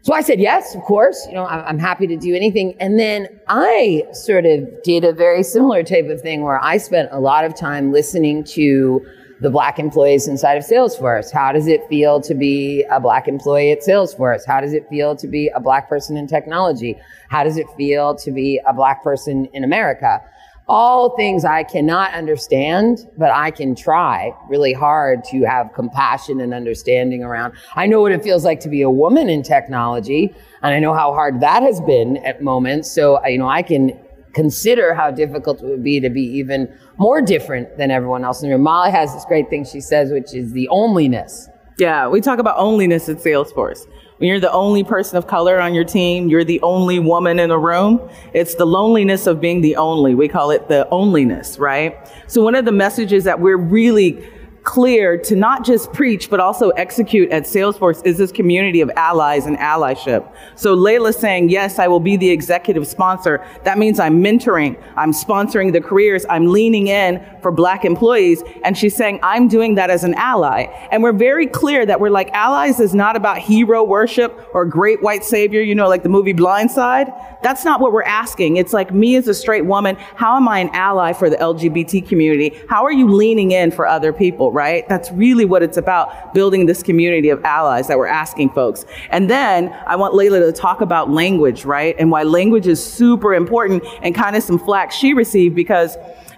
So 0.03 0.13
I 0.13 0.19
said, 0.19 0.41
yes, 0.41 0.75
of 0.75 0.81
course. 0.81 1.25
You 1.27 1.35
know, 1.35 1.45
I'm, 1.45 1.79
happy 1.79 2.07
to 2.07 2.17
do 2.17 2.35
anything. 2.35 2.75
And 2.81 3.00
then 3.00 3.27
I 3.47 4.03
sort 4.11 4.45
of 4.45 4.67
did 4.83 5.05
a 5.05 5.13
very 5.13 5.44
similar 5.44 5.81
type 5.81 6.07
of 6.09 6.19
thing 6.19 6.44
where 6.44 6.61
I 6.61 6.77
spent 6.77 7.07
a 7.13 7.21
lot 7.21 7.45
of 7.45 7.55
time 7.55 7.94
listening 7.94 8.44
to 8.45 9.05
the 9.39 9.50
black 9.50 9.79
employees 9.79 10.27
inside 10.27 10.55
of 10.55 10.63
Salesforce. 10.65 11.31
How 11.31 11.53
does 11.53 11.67
it 11.67 11.88
feel 11.88 12.19
to 12.19 12.35
be 12.35 12.85
a 12.91 13.00
black 13.00 13.29
employee 13.29 13.71
at 13.71 13.79
Salesforce? 13.79 14.45
How 14.45 14.59
does 14.59 14.73
it 14.73 14.88
feel 14.89 15.15
to 15.15 15.25
be 15.25 15.50
a 15.55 15.61
black 15.61 15.88
person 15.88 16.17
in 16.17 16.27
technology? 16.27 16.99
How 17.29 17.45
does 17.45 17.56
it 17.56 17.67
feel 17.77 18.13
to 18.15 18.31
be 18.31 18.59
a 18.67 18.73
black 18.73 19.03
person 19.03 19.45
in 19.53 19.63
America? 19.63 20.21
All 20.68 21.15
things 21.18 21.44
I 21.44 21.63
cannot 21.63 22.13
understand, 22.13 23.10
but 23.18 23.31
I 23.31 23.51
can 23.51 23.75
try 23.75 24.33
really 24.48 24.71
hard 24.71 25.25
to 25.25 25.42
have 25.44 25.74
compassion 25.74 26.39
and 26.39 26.54
understanding 26.54 27.21
around. 27.21 27.54
I 27.75 27.86
know 27.86 28.01
what 28.01 28.13
it 28.13 28.24
feels 28.24 28.45
like 28.45 28.62
to 28.62 28.69
be 28.69 28.81
a 28.81 28.89
woman 28.89 29.30
in 29.30 29.44
technology, 29.44 30.33
and 30.62 30.74
I 30.74 30.80
know 30.80 30.94
how 30.94 31.13
hard 31.13 31.42
that 31.42 31.63
has 31.63 31.81
been 31.81 32.18
at 32.18 32.42
moments. 32.42 32.90
So, 32.90 33.26
you 33.28 33.37
know, 33.37 33.49
I 33.49 33.61
can 33.61 33.99
consider 34.33 34.94
how 34.94 35.11
difficult 35.11 35.61
it 35.61 35.66
would 35.66 35.83
be 35.83 35.99
to 35.99 36.09
be 36.09 36.23
even 36.23 36.73
more 36.97 37.21
different 37.21 37.78
than 37.78 37.92
everyone 37.92 38.23
else 38.23 38.42
in 38.42 38.49
the 38.49 38.56
room. 38.56 38.64
Molly 38.64 38.92
has 38.92 39.14
this 39.14 39.26
great 39.26 39.49
thing 39.49 39.66
she 39.66 39.81
says, 39.81 40.11
which 40.11 40.33
is 40.33 40.54
the 40.54 40.69
onlyness. 40.71 41.49
Yeah, 41.78 42.07
we 42.07 42.21
talk 42.21 42.40
about 42.40 42.57
onlyness 42.57 43.09
at 43.09 43.18
Salesforce. 43.18 43.85
When 44.17 44.29
you're 44.29 44.39
the 44.39 44.51
only 44.51 44.83
person 44.83 45.17
of 45.17 45.25
color 45.25 45.59
on 45.59 45.73
your 45.73 45.83
team, 45.83 46.29
you're 46.29 46.43
the 46.43 46.61
only 46.61 46.99
woman 46.99 47.39
in 47.39 47.49
the 47.49 47.57
room. 47.57 47.99
It's 48.33 48.55
the 48.55 48.65
loneliness 48.65 49.25
of 49.25 49.41
being 49.41 49.61
the 49.61 49.75
only. 49.75 50.13
We 50.13 50.27
call 50.27 50.51
it 50.51 50.67
the 50.67 50.87
onlyness, 50.91 51.59
right? 51.59 51.97
So 52.27 52.43
one 52.43 52.53
of 52.55 52.65
the 52.65 52.71
messages 52.71 53.23
that 53.23 53.39
we're 53.39 53.57
really 53.57 54.23
clear 54.63 55.17
to 55.17 55.35
not 55.35 55.65
just 55.65 55.91
preach, 55.91 56.29
but 56.29 56.39
also 56.39 56.69
execute 56.71 57.29
at 57.31 57.43
Salesforce 57.43 58.05
is 58.05 58.17
this 58.17 58.31
community 58.31 58.79
of 58.81 58.89
allies 58.95 59.45
and 59.45 59.57
allyship. 59.57 60.33
So 60.55 60.75
Leyla 60.75 61.13
saying, 61.13 61.49
yes, 61.49 61.79
I 61.79 61.87
will 61.87 61.99
be 61.99 62.15
the 62.15 62.29
executive 62.29 62.87
sponsor. 62.87 63.45
That 63.63 63.77
means 63.77 63.99
I'm 63.99 64.23
mentoring, 64.23 64.81
I'm 64.95 65.11
sponsoring 65.11 65.73
the 65.73 65.81
careers, 65.81 66.25
I'm 66.29 66.47
leaning 66.47 66.87
in 66.87 67.23
for 67.41 67.51
black 67.51 67.83
employees. 67.83 68.41
And 68.63 68.77
she's 68.77 68.95
saying, 68.95 69.19
I'm 69.21 69.49
doing 69.49 69.75
that 69.75 69.89
as 69.89 70.05
an 70.05 70.13
ally. 70.15 70.63
And 70.91 71.03
we're 71.03 71.11
very 71.11 71.45
clear 71.45 71.85
that 71.85 71.99
we're 71.99 72.09
like, 72.09 72.31
allies 72.31 72.79
is 72.79 72.95
not 72.95 73.15
about 73.17 73.39
hero 73.39 73.83
worship 73.83 74.49
or 74.53 74.65
great 74.65 75.03
white 75.03 75.25
savior, 75.25 75.61
you 75.61 75.75
know, 75.75 75.89
like 75.89 76.03
the 76.03 76.09
movie 76.09 76.33
Blindside. 76.33 77.41
That's 77.43 77.65
not 77.65 77.81
what 77.81 77.91
we're 77.91 78.03
asking. 78.03 78.55
It's 78.55 78.71
like 78.71 78.93
me 78.93 79.17
as 79.17 79.27
a 79.27 79.33
straight 79.33 79.65
woman, 79.65 79.97
how 80.15 80.37
am 80.37 80.47
I 80.47 80.59
an 80.59 80.69
ally 80.69 81.11
for 81.11 81.29
the 81.29 81.35
LGBT 81.35 82.07
community? 82.07 82.57
How 82.69 82.85
are 82.85 82.91
you 82.93 83.09
leaning 83.09 83.51
in 83.51 83.69
for 83.69 83.85
other 83.85 84.13
people, 84.13 84.53
right? 84.54 84.88
That's 84.88 85.12
really 85.12 85.45
what 85.45 85.64
it's 85.64 85.78
about, 85.78 86.33
building 86.33 86.66
this 86.66 86.83
community 86.83 87.30
of 87.30 87.44
allies 87.44 87.88
that 87.88 87.98
we're 87.98 88.07
asking 88.07 88.52
folks. 88.52 88.86
And 89.10 89.30
then 89.30 89.69
I 89.88 89.95
want 89.95 90.14
Leyla 90.14 90.40
to 90.40 90.52
talk 90.52 90.81
about 90.81 91.10
language, 91.10 91.66
right? 91.66 91.95
And 92.00 92.12
why 92.12 92.24
language 92.24 92.68
is 92.68 92.83
super 92.83 93.33
important 93.33 93.83
and 94.02 94.14
kind 94.14 94.36
of 94.36 94.44
some 94.44 94.60
flack 94.60 94.92
she 94.92 95.14
received 95.14 95.56
because 95.56 95.98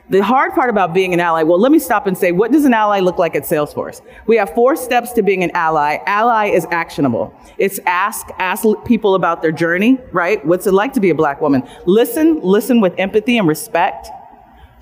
the 0.09 0.23
hard 0.23 0.53
part 0.53 0.69
about 0.69 0.93
being 0.93 1.13
an 1.13 1.19
ally, 1.19 1.41
well, 1.41 1.59
let 1.59 1.71
me 1.71 1.79
stop 1.79 2.05
and 2.05 2.15
say, 2.15 2.31
what 2.31 2.51
does 2.51 2.63
an 2.63 2.73
ally 2.73 2.99
look 2.99 3.17
like 3.17 3.35
at 3.35 3.43
Salesforce? 3.43 4.01
We 4.27 4.37
have 4.37 4.53
four 4.53 4.75
steps 4.75 5.11
to 5.13 5.23
being 5.23 5.43
an 5.43 5.51
ally. 5.55 5.97
Ally 6.05 6.47
is 6.47 6.67
actionable. 6.69 7.33
It's 7.57 7.79
ask, 7.87 8.27
ask 8.37 8.65
people 8.85 9.15
about 9.15 9.41
their 9.41 9.51
journey, 9.51 9.99
right? 10.11 10.45
What's 10.45 10.67
it 10.67 10.73
like 10.73 10.93
to 10.93 10.99
be 10.99 11.09
a 11.09 11.15
black 11.15 11.41
woman? 11.41 11.67
Listen, 11.87 12.39
listen 12.41 12.81
with 12.81 12.93
empathy 12.99 13.37
and 13.37 13.47
respect. 13.47 14.09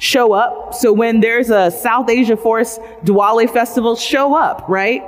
Show 0.04 0.34
up. 0.34 0.74
So 0.74 0.92
when 0.92 1.22
there's 1.22 1.50
a 1.50 1.72
South 1.72 2.10
Asia 2.10 2.36
Force 2.36 2.78
Diwali 3.06 3.50
festival, 3.50 3.96
show 3.96 4.36
up, 4.36 4.66
right? 4.68 5.02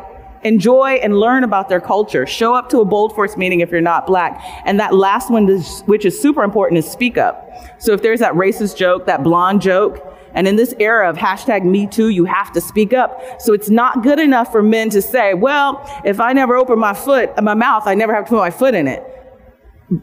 enjoy 0.43 0.99
and 1.01 1.19
learn 1.19 1.43
about 1.43 1.69
their 1.69 1.81
culture. 1.81 2.25
Show 2.27 2.53
up 2.53 2.69
to 2.69 2.79
a 2.79 2.85
Bold 2.85 3.15
Force 3.15 3.35
meeting 3.35 3.61
if 3.61 3.71
you're 3.71 3.81
not 3.81 4.05
black. 4.05 4.39
And 4.63 4.79
that 4.79 4.93
last 4.93 5.31
one, 5.31 5.47
which 5.87 6.05
is 6.05 6.21
super 6.21 6.43
important, 6.43 6.77
is 6.77 6.87
speak 6.87 7.17
up. 7.17 7.51
So 7.79 7.93
if 7.93 8.03
there's 8.03 8.19
that 8.19 8.33
racist 8.35 8.77
joke, 8.77 9.07
that 9.07 9.23
blonde 9.23 9.63
joke, 9.63 10.15
and 10.35 10.47
in 10.47 10.55
this 10.55 10.75
era 10.79 11.09
of 11.09 11.17
hashtag 11.17 11.65
me 11.65 11.87
too, 11.87 12.09
you 12.09 12.25
have 12.25 12.51
to 12.51 12.61
speak 12.61 12.93
up. 12.93 13.19
So 13.41 13.53
it's 13.53 13.71
not 13.71 14.03
good 14.03 14.19
enough 14.19 14.51
for 14.51 14.61
men 14.61 14.91
to 14.91 15.01
say, 15.01 15.33
well, 15.33 15.83
if 16.05 16.19
I 16.19 16.31
never 16.31 16.55
open 16.55 16.77
my 16.77 16.93
foot, 16.93 17.31
my 17.41 17.55
mouth, 17.55 17.87
I 17.87 17.95
never 17.95 18.13
have 18.13 18.25
to 18.25 18.29
put 18.29 18.37
my 18.37 18.51
foot 18.51 18.75
in 18.75 18.87
it. 18.87 19.03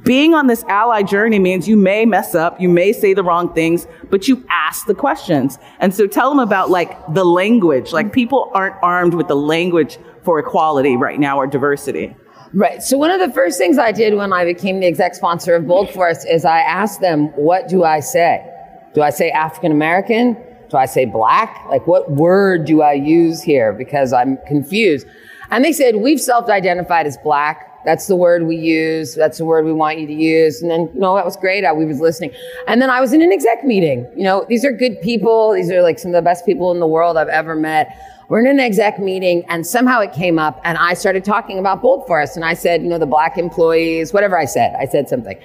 Being 0.04 0.32
on 0.32 0.46
this 0.46 0.62
ally 0.68 1.02
journey 1.02 1.40
means 1.40 1.66
you 1.66 1.76
may 1.76 2.06
mess 2.06 2.36
up, 2.36 2.60
you 2.60 2.68
may 2.68 2.92
say 2.92 3.14
the 3.14 3.24
wrong 3.24 3.52
things, 3.52 3.88
but 4.10 4.28
you 4.28 4.44
ask 4.48 4.86
the 4.86 4.94
questions. 4.94 5.58
And 5.80 5.92
so 5.92 6.06
tell 6.06 6.30
them 6.30 6.38
about 6.38 6.70
like 6.70 6.96
the 7.14 7.24
language. 7.24 7.92
Like 7.92 8.12
people 8.12 8.50
aren't 8.54 8.76
armed 8.80 9.14
with 9.14 9.26
the 9.26 9.34
language 9.34 9.98
for 10.22 10.38
equality 10.38 10.96
right 10.96 11.18
now 11.18 11.36
or 11.38 11.48
diversity. 11.48 12.14
Right. 12.54 12.80
So 12.82 12.96
one 12.96 13.10
of 13.10 13.18
the 13.18 13.32
first 13.32 13.58
things 13.58 13.76
I 13.76 13.90
did 13.90 14.14
when 14.14 14.32
I 14.32 14.44
became 14.44 14.78
the 14.78 14.86
exec 14.86 15.16
sponsor 15.16 15.54
of 15.54 15.66
Bold 15.66 15.90
Force 15.90 16.24
is 16.26 16.44
I 16.44 16.58
asked 16.58 17.00
them, 17.00 17.28
what 17.34 17.66
do 17.66 17.82
I 17.82 18.00
say? 18.00 18.48
Do 18.94 19.02
I 19.02 19.10
say 19.10 19.30
African 19.30 19.72
American? 19.72 20.34
Do 20.68 20.76
I 20.76 20.86
say 20.86 21.06
black? 21.06 21.66
Like, 21.68 21.86
what 21.86 22.10
word 22.10 22.66
do 22.66 22.82
I 22.82 22.92
use 22.92 23.42
here? 23.42 23.72
Because 23.72 24.12
I'm 24.12 24.38
confused. 24.46 25.06
And 25.50 25.64
they 25.64 25.72
said, 25.72 25.96
we've 25.96 26.20
self-identified 26.20 27.06
as 27.06 27.16
black. 27.18 27.72
That's 27.84 28.06
the 28.06 28.16
word 28.16 28.46
we 28.46 28.56
use. 28.56 29.14
That's 29.14 29.38
the 29.38 29.44
word 29.44 29.64
we 29.64 29.72
want 29.72 29.98
you 29.98 30.06
to 30.06 30.12
use. 30.12 30.62
And 30.62 30.70
then, 30.70 30.90
no, 30.94 31.14
that 31.16 31.24
was 31.24 31.36
great. 31.36 31.64
I, 31.64 31.72
we 31.72 31.84
was 31.84 32.00
listening. 32.00 32.32
And 32.68 32.80
then 32.80 32.90
I 32.90 33.00
was 33.00 33.12
in 33.12 33.22
an 33.22 33.32
exec 33.32 33.64
meeting. 33.64 34.06
You 34.16 34.24
know, 34.24 34.46
these 34.48 34.64
are 34.64 34.72
good 34.72 35.00
people. 35.00 35.52
These 35.52 35.70
are 35.70 35.82
like 35.82 35.98
some 35.98 36.10
of 36.10 36.14
the 36.14 36.22
best 36.22 36.46
people 36.46 36.70
in 36.70 36.80
the 36.80 36.86
world 36.86 37.16
I've 37.16 37.28
ever 37.28 37.54
met. 37.54 37.96
We're 38.28 38.40
in 38.40 38.46
an 38.46 38.60
exec 38.60 38.98
meeting 38.98 39.44
and 39.48 39.66
somehow 39.66 40.00
it 40.00 40.12
came 40.12 40.38
up 40.38 40.60
and 40.64 40.78
I 40.78 40.94
started 40.94 41.24
talking 41.24 41.58
about 41.58 41.82
Bold 41.82 42.06
Force 42.06 42.34
And 42.34 42.44
I 42.44 42.54
said, 42.54 42.82
you 42.82 42.88
know, 42.88 42.98
the 42.98 43.04
black 43.04 43.36
employees, 43.36 44.12
whatever 44.12 44.38
I 44.38 44.46
said, 44.46 44.74
I 44.80 44.86
said 44.86 45.08
something. 45.08 45.38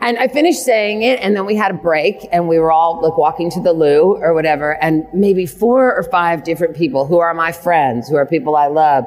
And 0.00 0.18
I 0.18 0.28
finished 0.28 0.62
saying 0.62 1.02
it, 1.02 1.18
and 1.20 1.34
then 1.34 1.46
we 1.46 1.56
had 1.56 1.70
a 1.70 1.74
break, 1.74 2.28
and 2.30 2.48
we 2.48 2.58
were 2.58 2.70
all 2.70 3.00
like 3.02 3.16
walking 3.16 3.50
to 3.52 3.60
the 3.60 3.72
loo 3.72 4.16
or 4.16 4.34
whatever, 4.34 4.82
and 4.82 5.06
maybe 5.14 5.46
four 5.46 5.94
or 5.94 6.02
five 6.04 6.44
different 6.44 6.76
people 6.76 7.06
who 7.06 7.18
are 7.18 7.32
my 7.32 7.50
friends, 7.50 8.08
who 8.08 8.16
are 8.16 8.26
people 8.26 8.56
I 8.56 8.66
love, 8.66 9.04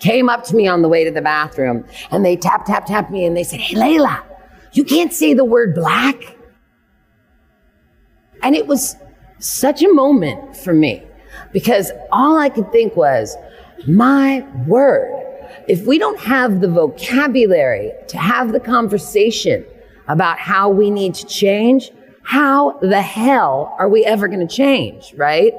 came 0.00 0.28
up 0.28 0.44
to 0.44 0.56
me 0.56 0.66
on 0.66 0.82
the 0.82 0.88
way 0.88 1.04
to 1.04 1.10
the 1.10 1.22
bathroom, 1.22 1.86
and 2.10 2.24
they 2.24 2.36
tap, 2.36 2.66
tap, 2.66 2.86
tap 2.86 3.10
me, 3.10 3.24
and 3.24 3.36
they 3.36 3.44
said, 3.44 3.60
Hey, 3.60 3.76
Leyla, 3.76 4.22
you 4.72 4.84
can't 4.84 5.12
say 5.12 5.32
the 5.32 5.44
word 5.44 5.74
black. 5.74 6.36
And 8.42 8.56
it 8.56 8.66
was 8.66 8.96
such 9.38 9.82
a 9.82 9.92
moment 9.92 10.56
for 10.56 10.74
me 10.74 11.04
because 11.52 11.92
all 12.10 12.36
I 12.36 12.48
could 12.48 12.72
think 12.72 12.96
was, 12.96 13.36
my 13.86 14.40
word, 14.66 15.18
if 15.68 15.86
we 15.86 15.98
don't 15.98 16.18
have 16.18 16.60
the 16.60 16.68
vocabulary 16.68 17.92
to 18.08 18.18
have 18.18 18.52
the 18.52 18.60
conversation 18.60 19.64
about 20.12 20.38
how 20.38 20.68
we 20.68 20.90
need 20.90 21.14
to 21.14 21.26
change, 21.26 21.90
how 22.22 22.78
the 22.82 23.00
hell 23.00 23.74
are 23.78 23.88
we 23.88 24.04
ever 24.04 24.28
going 24.28 24.46
to 24.46 24.54
change? 24.54 25.14
Right. 25.16 25.54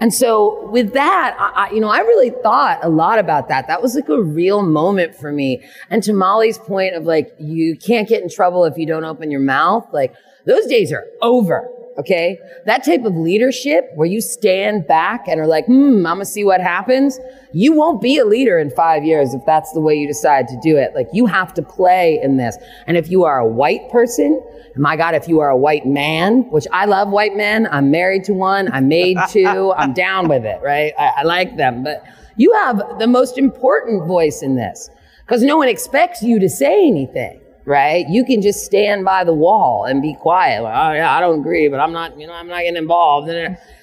And 0.00 0.12
so 0.12 0.68
with 0.70 0.94
that, 0.94 1.36
I, 1.38 1.70
you 1.70 1.80
know, 1.80 1.88
I 1.88 1.98
really 1.98 2.30
thought 2.42 2.80
a 2.82 2.88
lot 2.88 3.18
about 3.18 3.48
that. 3.48 3.66
That 3.68 3.82
was 3.82 3.94
like 3.94 4.08
a 4.08 4.22
real 4.22 4.62
moment 4.62 5.14
for 5.14 5.30
me. 5.30 5.62
And 5.90 6.02
to 6.04 6.14
Molly's 6.14 6.56
point 6.56 6.94
of 6.94 7.04
like, 7.04 7.34
you 7.38 7.76
can't 7.76 8.08
get 8.08 8.22
in 8.22 8.30
trouble 8.30 8.64
if 8.64 8.78
you 8.78 8.86
don't 8.86 9.04
open 9.04 9.30
your 9.30 9.40
mouth. 9.40 9.86
Like 9.92 10.14
those 10.46 10.66
days 10.66 10.90
are 10.90 11.04
over. 11.20 11.68
Okay. 11.98 12.38
That 12.64 12.84
type 12.84 13.04
of 13.04 13.16
leadership 13.16 13.90
where 13.96 14.06
you 14.06 14.20
stand 14.20 14.86
back 14.86 15.26
and 15.26 15.40
are 15.40 15.48
like, 15.48 15.66
hmm, 15.66 16.06
I'm 16.06 16.16
going 16.16 16.18
to 16.20 16.26
see 16.26 16.44
what 16.44 16.60
happens. 16.60 17.18
You 17.52 17.72
won't 17.72 18.00
be 18.00 18.18
a 18.18 18.24
leader 18.24 18.56
in 18.56 18.70
five 18.70 19.02
years 19.04 19.34
if 19.34 19.44
that's 19.44 19.72
the 19.72 19.80
way 19.80 19.96
you 19.96 20.06
decide 20.06 20.46
to 20.48 20.60
do 20.62 20.76
it. 20.76 20.94
Like 20.94 21.08
you 21.12 21.26
have 21.26 21.52
to 21.54 21.62
play 21.62 22.20
in 22.22 22.36
this. 22.36 22.56
And 22.86 22.96
if 22.96 23.10
you 23.10 23.24
are 23.24 23.40
a 23.40 23.46
white 23.46 23.90
person, 23.90 24.40
my 24.76 24.96
God, 24.96 25.16
if 25.16 25.26
you 25.26 25.40
are 25.40 25.50
a 25.50 25.56
white 25.56 25.86
man, 25.86 26.48
which 26.50 26.68
I 26.72 26.84
love 26.84 27.08
white 27.08 27.36
men, 27.36 27.66
I'm 27.68 27.90
married 27.90 28.22
to 28.24 28.32
one, 28.32 28.70
I'm 28.72 28.86
made 28.86 29.18
to, 29.30 29.72
I'm 29.76 29.92
down 29.92 30.28
with 30.28 30.44
it, 30.44 30.60
right? 30.62 30.92
I, 30.96 31.12
I 31.16 31.22
like 31.24 31.56
them, 31.56 31.82
but 31.82 32.04
you 32.36 32.52
have 32.62 33.00
the 33.00 33.08
most 33.08 33.38
important 33.38 34.06
voice 34.06 34.40
in 34.40 34.54
this 34.54 34.88
because 35.26 35.42
no 35.42 35.56
one 35.56 35.68
expects 35.68 36.22
you 36.22 36.38
to 36.38 36.48
say 36.48 36.86
anything 36.86 37.40
right? 37.68 38.06
You 38.08 38.24
can 38.24 38.42
just 38.42 38.64
stand 38.64 39.04
by 39.04 39.24
the 39.24 39.34
wall 39.34 39.84
and 39.84 40.00
be 40.00 40.14
quiet. 40.14 40.62
Like, 40.62 40.74
oh 40.74 40.92
yeah, 40.94 41.14
I 41.14 41.20
don't 41.20 41.40
agree, 41.40 41.68
but 41.68 41.78
I'm 41.78 41.92
not, 41.92 42.18
you 42.18 42.26
know, 42.26 42.32
I'm 42.32 42.48
not 42.48 42.60
getting 42.60 42.76
involved. 42.76 43.28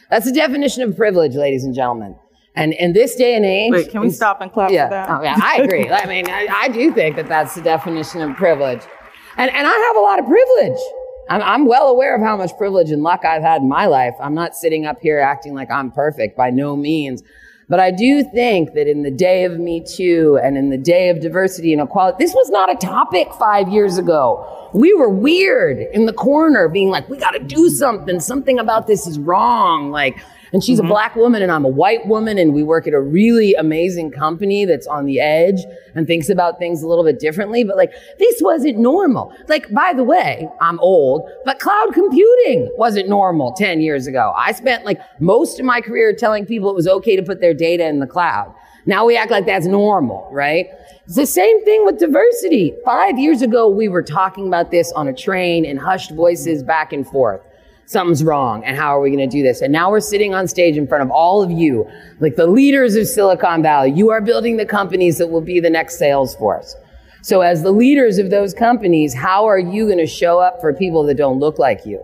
That's 0.09 0.25
the 0.25 0.33
definition 0.33 0.83
of 0.83 0.95
privilege, 0.97 1.35
ladies 1.35 1.63
and 1.63 1.73
gentlemen. 1.73 2.15
And 2.55 2.73
in 2.73 2.93
this 2.93 3.15
day 3.15 3.35
and 3.35 3.45
age, 3.45 3.71
wait, 3.71 3.91
can 3.91 4.01
we 4.01 4.09
stop 4.09 4.41
and 4.41 4.51
clap 4.51 4.71
yeah, 4.71 4.85
for 4.85 4.89
that? 4.91 5.09
Oh, 5.09 5.21
yeah, 5.23 5.37
I 5.41 5.57
agree. 5.61 5.89
I 5.89 6.05
mean, 6.05 6.29
I, 6.29 6.47
I, 6.49 6.67
do 6.69 6.91
think 6.91 7.17
that 7.17 7.27
that's 7.27 7.53
the 7.53 7.61
definition 7.61 8.21
of 8.21 8.35
privilege, 8.37 8.81
and 9.35 9.51
and 9.51 9.67
I 9.67 9.71
have 9.71 9.95
a 9.97 9.99
lot 9.99 10.19
of 10.19 10.25
privilege. 10.25 10.79
I'm, 11.29 11.41
I'm 11.41 11.65
well 11.65 11.89
aware 11.89 12.15
of 12.15 12.21
how 12.21 12.37
much 12.37 12.51
privilege 12.57 12.91
and 12.91 13.03
luck 13.03 13.25
I've 13.25 13.41
had 13.41 13.61
in 13.61 13.67
my 13.67 13.87
life. 13.87 14.13
I'm 14.21 14.35
not 14.35 14.55
sitting 14.55 14.85
up 14.85 15.01
here 15.01 15.19
acting 15.19 15.53
like 15.53 15.69
I'm 15.69 15.91
perfect 15.91 16.37
by 16.37 16.49
no 16.49 16.77
means. 16.77 17.23
But 17.67 17.79
I 17.79 17.89
do 17.89 18.23
think 18.23 18.73
that 18.73 18.87
in 18.87 19.01
the 19.01 19.09
day 19.09 19.43
of 19.43 19.59
Me 19.59 19.83
Too 19.83 20.39
and 20.43 20.55
in 20.55 20.69
the 20.69 20.77
day 20.77 21.09
of 21.09 21.19
diversity 21.19 21.73
and 21.73 21.81
equality, 21.81 22.17
this 22.19 22.33
was 22.33 22.49
not 22.51 22.71
a 22.71 22.75
topic 22.75 23.33
five 23.39 23.69
years 23.69 23.97
ago. 23.97 24.69
We 24.73 24.93
were 24.93 25.09
weird 25.09 25.79
in 25.93 26.05
the 26.05 26.13
corner 26.13 26.69
being 26.69 26.89
like, 26.89 27.09
we 27.09 27.17
got 27.17 27.31
to 27.31 27.39
do 27.39 27.69
something. 27.69 28.19
Something 28.19 28.59
about 28.59 28.85
this 28.85 29.07
is 29.07 29.17
wrong. 29.17 29.89
Like, 29.89 30.19
and 30.53 30.63
she's 30.63 30.79
mm-hmm. 30.79 30.87
a 30.87 30.89
black 30.89 31.15
woman 31.15 31.41
and 31.41 31.51
I'm 31.51 31.65
a 31.65 31.69
white 31.69 32.05
woman 32.07 32.37
and 32.37 32.53
we 32.53 32.63
work 32.63 32.87
at 32.87 32.93
a 32.93 33.01
really 33.01 33.53
amazing 33.53 34.11
company 34.11 34.65
that's 34.65 34.87
on 34.87 35.05
the 35.05 35.19
edge 35.19 35.59
and 35.95 36.07
thinks 36.07 36.29
about 36.29 36.59
things 36.59 36.83
a 36.83 36.87
little 36.87 37.03
bit 37.03 37.19
differently. 37.19 37.63
But 37.63 37.77
like, 37.77 37.93
this 38.19 38.41
wasn't 38.41 38.77
normal. 38.77 39.33
Like, 39.47 39.71
by 39.71 39.93
the 39.93 40.03
way, 40.03 40.47
I'm 40.61 40.79
old, 40.79 41.29
but 41.45 41.59
cloud 41.59 41.93
computing 41.93 42.71
wasn't 42.77 43.09
normal 43.09 43.53
10 43.53 43.81
years 43.81 44.07
ago. 44.07 44.33
I 44.35 44.51
spent 44.51 44.85
like 44.85 44.99
most 45.19 45.59
of 45.59 45.65
my 45.65 45.81
career 45.81 46.13
telling 46.13 46.45
people 46.45 46.69
it 46.69 46.75
was 46.75 46.87
okay 46.87 47.15
to 47.15 47.23
put 47.23 47.41
their 47.41 47.53
data 47.53 47.87
in 47.87 47.99
the 47.99 48.07
cloud. 48.07 48.53
Now 48.85 49.05
we 49.05 49.17
act 49.17 49.31
like 49.31 49.47
that's 49.47 49.65
normal, 49.65 50.29
right? 50.31 50.67
It's 51.05 51.15
the 51.15 51.25
same 51.25 51.63
thing 51.65 51.85
with 51.85 51.97
diversity. 51.97 52.75
Five 52.83 53.17
years 53.17 53.41
ago, 53.41 53.67
we 53.67 53.87
were 53.87 54.03
talking 54.03 54.47
about 54.47 54.69
this 54.69 54.91
on 54.91 55.07
a 55.07 55.13
train 55.13 55.65
in 55.65 55.77
hushed 55.77 56.11
voices 56.11 56.61
back 56.61 56.93
and 56.93 57.07
forth 57.07 57.41
something's 57.85 58.23
wrong 58.23 58.63
and 58.63 58.77
how 58.77 58.97
are 58.97 59.01
we 59.01 59.09
going 59.09 59.27
to 59.27 59.37
do 59.37 59.43
this? 59.43 59.61
And 59.61 59.71
now 59.71 59.91
we're 59.91 59.99
sitting 59.99 60.33
on 60.33 60.47
stage 60.47 60.77
in 60.77 60.87
front 60.87 61.03
of 61.03 61.11
all 61.11 61.43
of 61.43 61.51
you, 61.51 61.89
like 62.19 62.35
the 62.35 62.47
leaders 62.47 62.95
of 62.95 63.07
Silicon 63.07 63.61
Valley. 63.61 63.91
You 63.91 64.09
are 64.11 64.21
building 64.21 64.57
the 64.57 64.65
companies 64.65 65.17
that 65.19 65.27
will 65.27 65.41
be 65.41 65.59
the 65.59 65.69
next 65.69 65.99
Salesforce. 65.99 66.73
So 67.21 67.41
as 67.41 67.63
the 67.63 67.71
leaders 67.71 68.17
of 68.17 68.29
those 68.29 68.53
companies, 68.53 69.13
how 69.13 69.45
are 69.45 69.59
you 69.59 69.85
going 69.85 69.97
to 69.97 70.07
show 70.07 70.39
up 70.39 70.61
for 70.61 70.73
people 70.73 71.03
that 71.05 71.15
don't 71.15 71.39
look 71.39 71.57
like 71.57 71.85
you? 71.85 72.03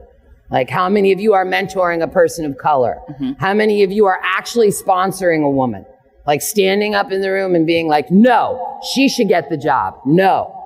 Like 0.49 0.69
how 0.69 0.89
many 0.89 1.11
of 1.11 1.19
you 1.19 1.33
are 1.33 1.45
mentoring 1.45 2.03
a 2.03 2.07
person 2.07 2.45
of 2.45 2.57
color? 2.57 2.97
Mm-hmm. 3.09 3.33
How 3.39 3.53
many 3.53 3.83
of 3.83 3.91
you 3.91 4.05
are 4.05 4.19
actually 4.23 4.69
sponsoring 4.69 5.43
a 5.43 5.49
woman? 5.49 5.85
Like 6.27 6.41
standing 6.41 6.93
up 6.93 7.11
in 7.11 7.21
the 7.21 7.31
room 7.31 7.55
and 7.55 7.65
being 7.65 7.87
like, 7.87 8.11
no, 8.11 8.79
she 8.93 9.09
should 9.09 9.27
get 9.27 9.49
the 9.49 9.57
job. 9.57 9.95
No. 10.05 10.60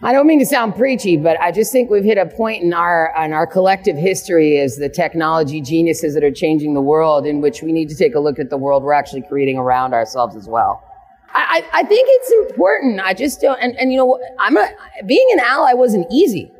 I 0.00 0.12
don't 0.12 0.28
mean 0.28 0.38
to 0.38 0.46
sound 0.46 0.76
preachy, 0.76 1.16
but 1.16 1.40
I 1.40 1.50
just 1.50 1.72
think 1.72 1.90
we've 1.90 2.04
hit 2.04 2.18
a 2.18 2.26
point 2.26 2.62
in 2.62 2.72
our 2.72 3.12
in 3.24 3.32
our 3.32 3.46
collective 3.46 3.96
history 3.96 4.58
as 4.58 4.76
the 4.76 4.88
technology 4.88 5.60
geniuses 5.60 6.14
that 6.14 6.22
are 6.22 6.30
changing 6.30 6.74
the 6.74 6.80
world, 6.80 7.26
in 7.26 7.40
which 7.40 7.62
we 7.62 7.72
need 7.72 7.88
to 7.88 7.96
take 7.96 8.14
a 8.14 8.20
look 8.20 8.38
at 8.38 8.48
the 8.48 8.56
world 8.56 8.84
we're 8.84 8.92
actually 8.92 9.22
creating 9.22 9.58
around 9.58 9.94
ourselves 9.94 10.36
as 10.36 10.48
well. 10.48 10.84
I, 11.32 11.64
I 11.72 11.82
think 11.82 12.08
it's 12.10 12.50
important. 12.50 13.00
I 13.00 13.12
just 13.12 13.40
don't, 13.40 13.58
and, 13.60 13.76
and 13.76 13.92
you 13.92 13.98
know, 13.98 14.18
I'm 14.38 14.56
a, 14.56 14.68
being 15.06 15.26
an 15.32 15.40
ally 15.40 15.72
wasn't 15.74 16.06
easy, 16.10 16.50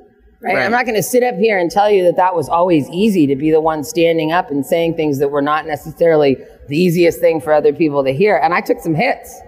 right? 0.40 0.57
right. 0.57 0.64
I'm 0.64 0.71
not 0.71 0.85
going 0.85 0.97
to 0.97 1.02
sit 1.02 1.23
up 1.23 1.37
here 1.37 1.59
and 1.59 1.71
tell 1.71 1.90
you 1.90 2.04
that 2.04 2.16
that 2.16 2.35
was 2.35 2.49
always 2.49 2.88
easy 2.90 3.26
to 3.28 3.37
be 3.37 3.50
the 3.50 3.61
one 3.61 3.83
standing 3.83 4.30
up 4.30 4.50
and 4.50 4.64
saying 4.66 4.95
things 4.95 5.18
that 5.18 5.30
were 5.30 5.42
not 5.42 5.66
necessarily 5.66 6.37
the 6.68 6.76
easiest 6.76 7.18
thing 7.18 7.40
for 7.40 7.52
other 7.52 7.73
people 7.73 8.04
to 8.04 8.12
hear. 8.12 8.37
And 8.37 8.52
I 8.52 8.61
took 8.61 8.80
some 8.80 8.95
hits, 8.95 9.40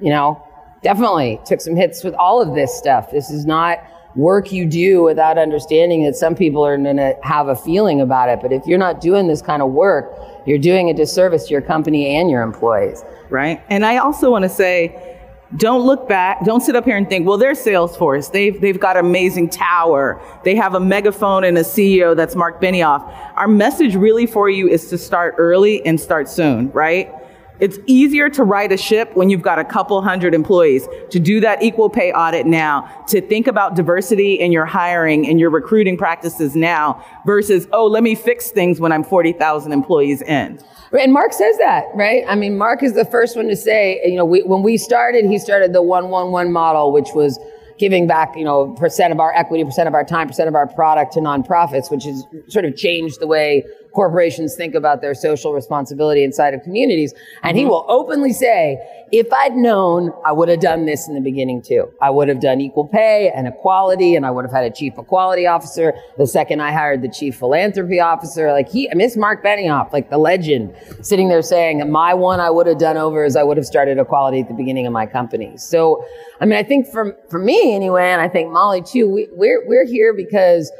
you 0.00 0.10
know, 0.10 0.42
definitely 0.82 1.40
took 1.44 1.60
some 1.60 1.76
hits 1.76 2.04
with 2.04 2.14
all 2.14 2.40
of 2.40 2.54
this 2.54 2.76
stuff. 2.76 3.10
This 3.10 3.30
is 3.30 3.46
not 3.46 3.78
work 4.14 4.50
you 4.50 4.66
do 4.66 5.02
without 5.02 5.38
understanding 5.38 6.04
that 6.04 6.16
some 6.16 6.34
people 6.34 6.64
are 6.64 6.76
going 6.76 6.96
to 6.96 7.16
have 7.22 7.48
a 7.48 7.56
feeling 7.56 8.00
about 8.00 8.28
it. 8.28 8.40
But 8.40 8.52
if 8.52 8.66
you're 8.66 8.78
not 8.78 9.00
doing 9.00 9.28
this 9.28 9.40
kind 9.42 9.62
of 9.62 9.70
work, 9.70 10.12
you're 10.46 10.58
doing 10.58 10.90
a 10.90 10.94
disservice 10.94 11.46
to 11.46 11.50
your 11.52 11.60
company 11.60 12.16
and 12.16 12.30
your 12.30 12.42
employees. 12.42 13.04
Right. 13.30 13.62
And 13.68 13.84
I 13.84 13.98
also 13.98 14.30
want 14.30 14.44
to 14.44 14.48
say, 14.48 15.18
don't 15.56 15.86
look 15.86 16.08
back. 16.08 16.44
Don't 16.44 16.60
sit 16.60 16.76
up 16.76 16.84
here 16.84 16.96
and 16.96 17.08
think, 17.08 17.26
well, 17.26 17.38
they're 17.38 17.52
Salesforce. 17.52 18.30
They've, 18.32 18.60
they've 18.60 18.78
got 18.78 18.98
amazing 18.98 19.48
tower. 19.48 20.20
They 20.44 20.54
have 20.56 20.74
a 20.74 20.80
megaphone 20.80 21.44
and 21.44 21.56
a 21.56 21.62
CEO 21.62 22.14
that's 22.14 22.34
Mark 22.34 22.60
Benioff. 22.60 23.02
Our 23.34 23.48
message 23.48 23.94
really 23.94 24.26
for 24.26 24.50
you 24.50 24.68
is 24.68 24.90
to 24.90 24.98
start 24.98 25.36
early 25.38 25.84
and 25.86 25.98
start 25.98 26.28
soon, 26.28 26.70
right? 26.72 27.10
It's 27.60 27.78
easier 27.86 28.28
to 28.30 28.44
right 28.44 28.70
a 28.70 28.76
ship 28.76 29.14
when 29.14 29.30
you've 29.30 29.42
got 29.42 29.58
a 29.58 29.64
couple 29.64 30.00
hundred 30.00 30.34
employees. 30.34 30.88
To 31.10 31.18
do 31.18 31.40
that 31.40 31.62
equal 31.62 31.90
pay 31.90 32.12
audit 32.12 32.46
now, 32.46 33.04
to 33.08 33.20
think 33.20 33.46
about 33.46 33.74
diversity 33.74 34.34
in 34.34 34.52
your 34.52 34.64
hiring 34.64 35.26
and 35.28 35.40
your 35.40 35.50
recruiting 35.50 35.96
practices 35.96 36.54
now 36.54 37.04
versus, 37.26 37.66
oh, 37.72 37.86
let 37.86 38.02
me 38.02 38.14
fix 38.14 38.50
things 38.50 38.80
when 38.80 38.92
I'm 38.92 39.02
40,000 39.02 39.72
employees 39.72 40.22
in. 40.22 40.60
And 40.92 41.12
Mark 41.12 41.32
says 41.32 41.58
that, 41.58 41.84
right? 41.94 42.24
I 42.28 42.34
mean, 42.34 42.56
Mark 42.56 42.82
is 42.82 42.94
the 42.94 43.04
first 43.04 43.36
one 43.36 43.48
to 43.48 43.56
say, 43.56 44.00
you 44.04 44.16
know, 44.16 44.24
we, 44.24 44.42
when 44.42 44.62
we 44.62 44.78
started, 44.78 45.24
he 45.26 45.38
started 45.38 45.72
the 45.72 45.82
111 45.82 46.52
model, 46.52 46.92
which 46.92 47.08
was 47.14 47.38
giving 47.78 48.06
back, 48.06 48.36
you 48.36 48.44
know, 48.44 48.74
percent 48.74 49.12
of 49.12 49.20
our 49.20 49.32
equity, 49.34 49.64
percent 49.64 49.88
of 49.88 49.94
our 49.94 50.04
time, 50.04 50.28
percent 50.28 50.48
of 50.48 50.54
our 50.54 50.66
product 50.66 51.12
to 51.12 51.20
nonprofits, 51.20 51.90
which 51.90 52.04
has 52.04 52.24
sort 52.48 52.64
of 52.64 52.76
changed 52.76 53.20
the 53.20 53.26
way 53.26 53.64
corporations 53.92 54.54
think 54.54 54.74
about 54.74 55.00
their 55.00 55.14
social 55.14 55.52
responsibility 55.52 56.24
inside 56.24 56.54
of 56.54 56.62
communities. 56.62 57.14
And 57.42 57.56
mm-hmm. 57.56 57.58
he 57.58 57.64
will 57.64 57.84
openly 57.88 58.32
say, 58.32 58.78
if 59.10 59.32
I'd 59.32 59.54
known, 59.54 60.12
I 60.24 60.32
would 60.32 60.48
have 60.48 60.60
done 60.60 60.84
this 60.84 61.08
in 61.08 61.14
the 61.14 61.20
beginning 61.20 61.62
too. 61.62 61.90
I 62.00 62.10
would 62.10 62.28
have 62.28 62.40
done 62.40 62.60
equal 62.60 62.86
pay 62.86 63.30
and 63.34 63.46
equality, 63.46 64.14
and 64.14 64.26
I 64.26 64.30
would 64.30 64.44
have 64.44 64.52
had 64.52 64.64
a 64.64 64.70
chief 64.70 64.98
equality 64.98 65.46
officer. 65.46 65.94
The 66.18 66.26
second 66.26 66.60
I 66.60 66.72
hired 66.72 67.02
the 67.02 67.08
chief 67.08 67.36
philanthropy 67.36 68.00
officer, 68.00 68.52
like 68.52 68.68
he, 68.68 68.90
I 68.90 68.94
miss 68.94 69.16
Mark 69.16 69.42
Benioff, 69.42 69.92
like 69.92 70.10
the 70.10 70.18
legend, 70.18 70.74
sitting 71.00 71.28
there 71.28 71.42
saying, 71.42 71.90
my 71.90 72.12
one 72.12 72.40
I 72.40 72.50
would 72.50 72.66
have 72.66 72.78
done 72.78 72.98
over 72.98 73.24
is 73.24 73.34
I 73.34 73.42
would 73.42 73.56
have 73.56 73.66
started 73.66 73.98
equality 73.98 74.40
at 74.40 74.48
the 74.48 74.54
beginning 74.54 74.86
of 74.86 74.92
my 74.92 75.06
company. 75.06 75.56
So, 75.56 76.04
I 76.40 76.44
mean, 76.44 76.58
I 76.58 76.62
think 76.62 76.86
for, 76.86 77.16
for 77.30 77.38
me 77.38 77.74
anyway, 77.74 78.08
and 78.08 78.20
I 78.20 78.28
think 78.28 78.52
Molly 78.52 78.82
too, 78.82 79.08
we, 79.08 79.28
we're, 79.32 79.66
we're 79.66 79.86
here 79.86 80.12
because 80.12 80.70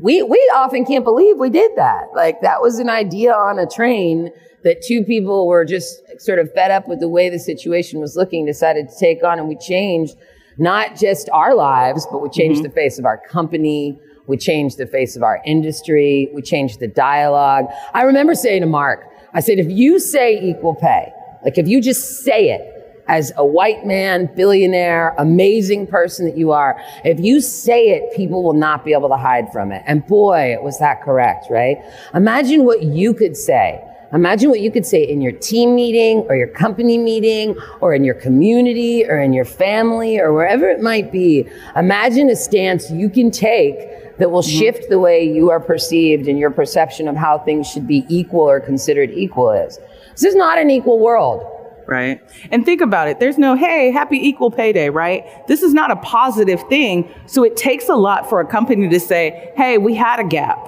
we, 0.00 0.22
we 0.22 0.52
often 0.54 0.84
can't 0.84 1.04
believe 1.04 1.38
we 1.38 1.50
did 1.50 1.72
that. 1.76 2.08
Like 2.14 2.40
that 2.40 2.60
was 2.60 2.78
an 2.78 2.88
idea 2.88 3.32
on 3.32 3.58
a 3.58 3.66
train 3.66 4.30
that 4.64 4.82
two 4.82 5.04
people 5.04 5.46
were 5.46 5.64
just 5.64 6.02
sort 6.20 6.38
of 6.38 6.52
fed 6.52 6.70
up 6.70 6.88
with 6.88 7.00
the 7.00 7.08
way 7.08 7.30
the 7.30 7.38
situation 7.38 8.00
was 8.00 8.16
looking, 8.16 8.44
decided 8.44 8.88
to 8.88 8.98
take 8.98 9.22
on 9.22 9.38
and 9.38 9.48
we 9.48 9.56
changed 9.56 10.16
not 10.58 10.96
just 10.96 11.30
our 11.30 11.54
lives, 11.54 12.06
but 12.10 12.20
we 12.20 12.28
changed 12.28 12.62
mm-hmm. 12.62 12.68
the 12.68 12.74
face 12.74 12.98
of 12.98 13.04
our 13.04 13.18
company. 13.18 13.98
We 14.26 14.36
changed 14.36 14.78
the 14.78 14.86
face 14.86 15.16
of 15.16 15.22
our 15.22 15.40
industry. 15.46 16.28
We 16.34 16.42
changed 16.42 16.80
the 16.80 16.88
dialogue. 16.88 17.66
I 17.94 18.02
remember 18.02 18.34
saying 18.34 18.62
to 18.62 18.66
Mark, 18.66 19.04
I 19.32 19.40
said, 19.40 19.58
if 19.58 19.70
you 19.70 20.00
say 20.00 20.40
equal 20.40 20.74
pay, 20.74 21.12
like 21.44 21.56
if 21.56 21.68
you 21.68 21.80
just 21.80 22.24
say 22.24 22.50
it, 22.50 22.77
as 23.08 23.32
a 23.36 23.44
white 23.44 23.86
man, 23.86 24.30
billionaire, 24.36 25.14
amazing 25.18 25.86
person 25.86 26.26
that 26.26 26.36
you 26.36 26.52
are, 26.52 26.80
if 27.04 27.18
you 27.18 27.40
say 27.40 27.88
it, 27.88 28.14
people 28.14 28.42
will 28.44 28.52
not 28.52 28.84
be 28.84 28.92
able 28.92 29.08
to 29.08 29.16
hide 29.16 29.50
from 29.52 29.72
it. 29.72 29.82
And 29.86 30.06
boy, 30.06 30.52
it 30.52 30.62
was 30.62 30.78
that 30.78 31.02
correct, 31.02 31.46
right? 31.50 31.78
Imagine 32.14 32.64
what 32.64 32.82
you 32.82 33.14
could 33.14 33.36
say. 33.36 33.82
Imagine 34.12 34.48
what 34.48 34.60
you 34.60 34.70
could 34.70 34.86
say 34.86 35.02
in 35.02 35.20
your 35.20 35.32
team 35.32 35.74
meeting 35.74 36.20
or 36.28 36.36
your 36.36 36.48
company 36.48 36.96
meeting 36.96 37.54
or 37.80 37.92
in 37.94 38.04
your 38.04 38.14
community 38.14 39.04
or 39.04 39.18
in 39.20 39.34
your 39.34 39.44
family 39.44 40.18
or 40.18 40.32
wherever 40.32 40.68
it 40.68 40.80
might 40.80 41.12
be. 41.12 41.46
Imagine 41.76 42.30
a 42.30 42.36
stance 42.36 42.90
you 42.90 43.10
can 43.10 43.30
take 43.30 44.16
that 44.16 44.30
will 44.30 44.42
mm-hmm. 44.42 44.58
shift 44.58 44.88
the 44.88 44.98
way 44.98 45.22
you 45.22 45.50
are 45.50 45.60
perceived 45.60 46.26
and 46.26 46.38
your 46.38 46.50
perception 46.50 47.06
of 47.06 47.16
how 47.16 47.38
things 47.38 47.66
should 47.66 47.86
be 47.86 48.06
equal 48.08 48.40
or 48.40 48.60
considered 48.60 49.10
equal 49.10 49.50
is. 49.50 49.78
This 50.12 50.24
is 50.24 50.34
not 50.34 50.58
an 50.58 50.70
equal 50.70 50.98
world 50.98 51.57
right? 51.88 52.20
And 52.50 52.64
think 52.64 52.80
about 52.80 53.08
it. 53.08 53.18
There's 53.18 53.38
no, 53.38 53.56
hey, 53.56 53.90
happy 53.90 54.18
equal 54.18 54.50
pay 54.50 54.72
day, 54.72 54.90
right? 54.90 55.24
This 55.48 55.62
is 55.62 55.72
not 55.72 55.90
a 55.90 55.96
positive 55.96 56.62
thing. 56.68 57.12
So 57.26 57.42
it 57.44 57.56
takes 57.56 57.88
a 57.88 57.96
lot 57.96 58.28
for 58.28 58.40
a 58.40 58.46
company 58.46 58.88
to 58.90 59.00
say, 59.00 59.52
hey, 59.56 59.78
we 59.78 59.94
had 59.94 60.20
a 60.20 60.24
gap. 60.24 60.58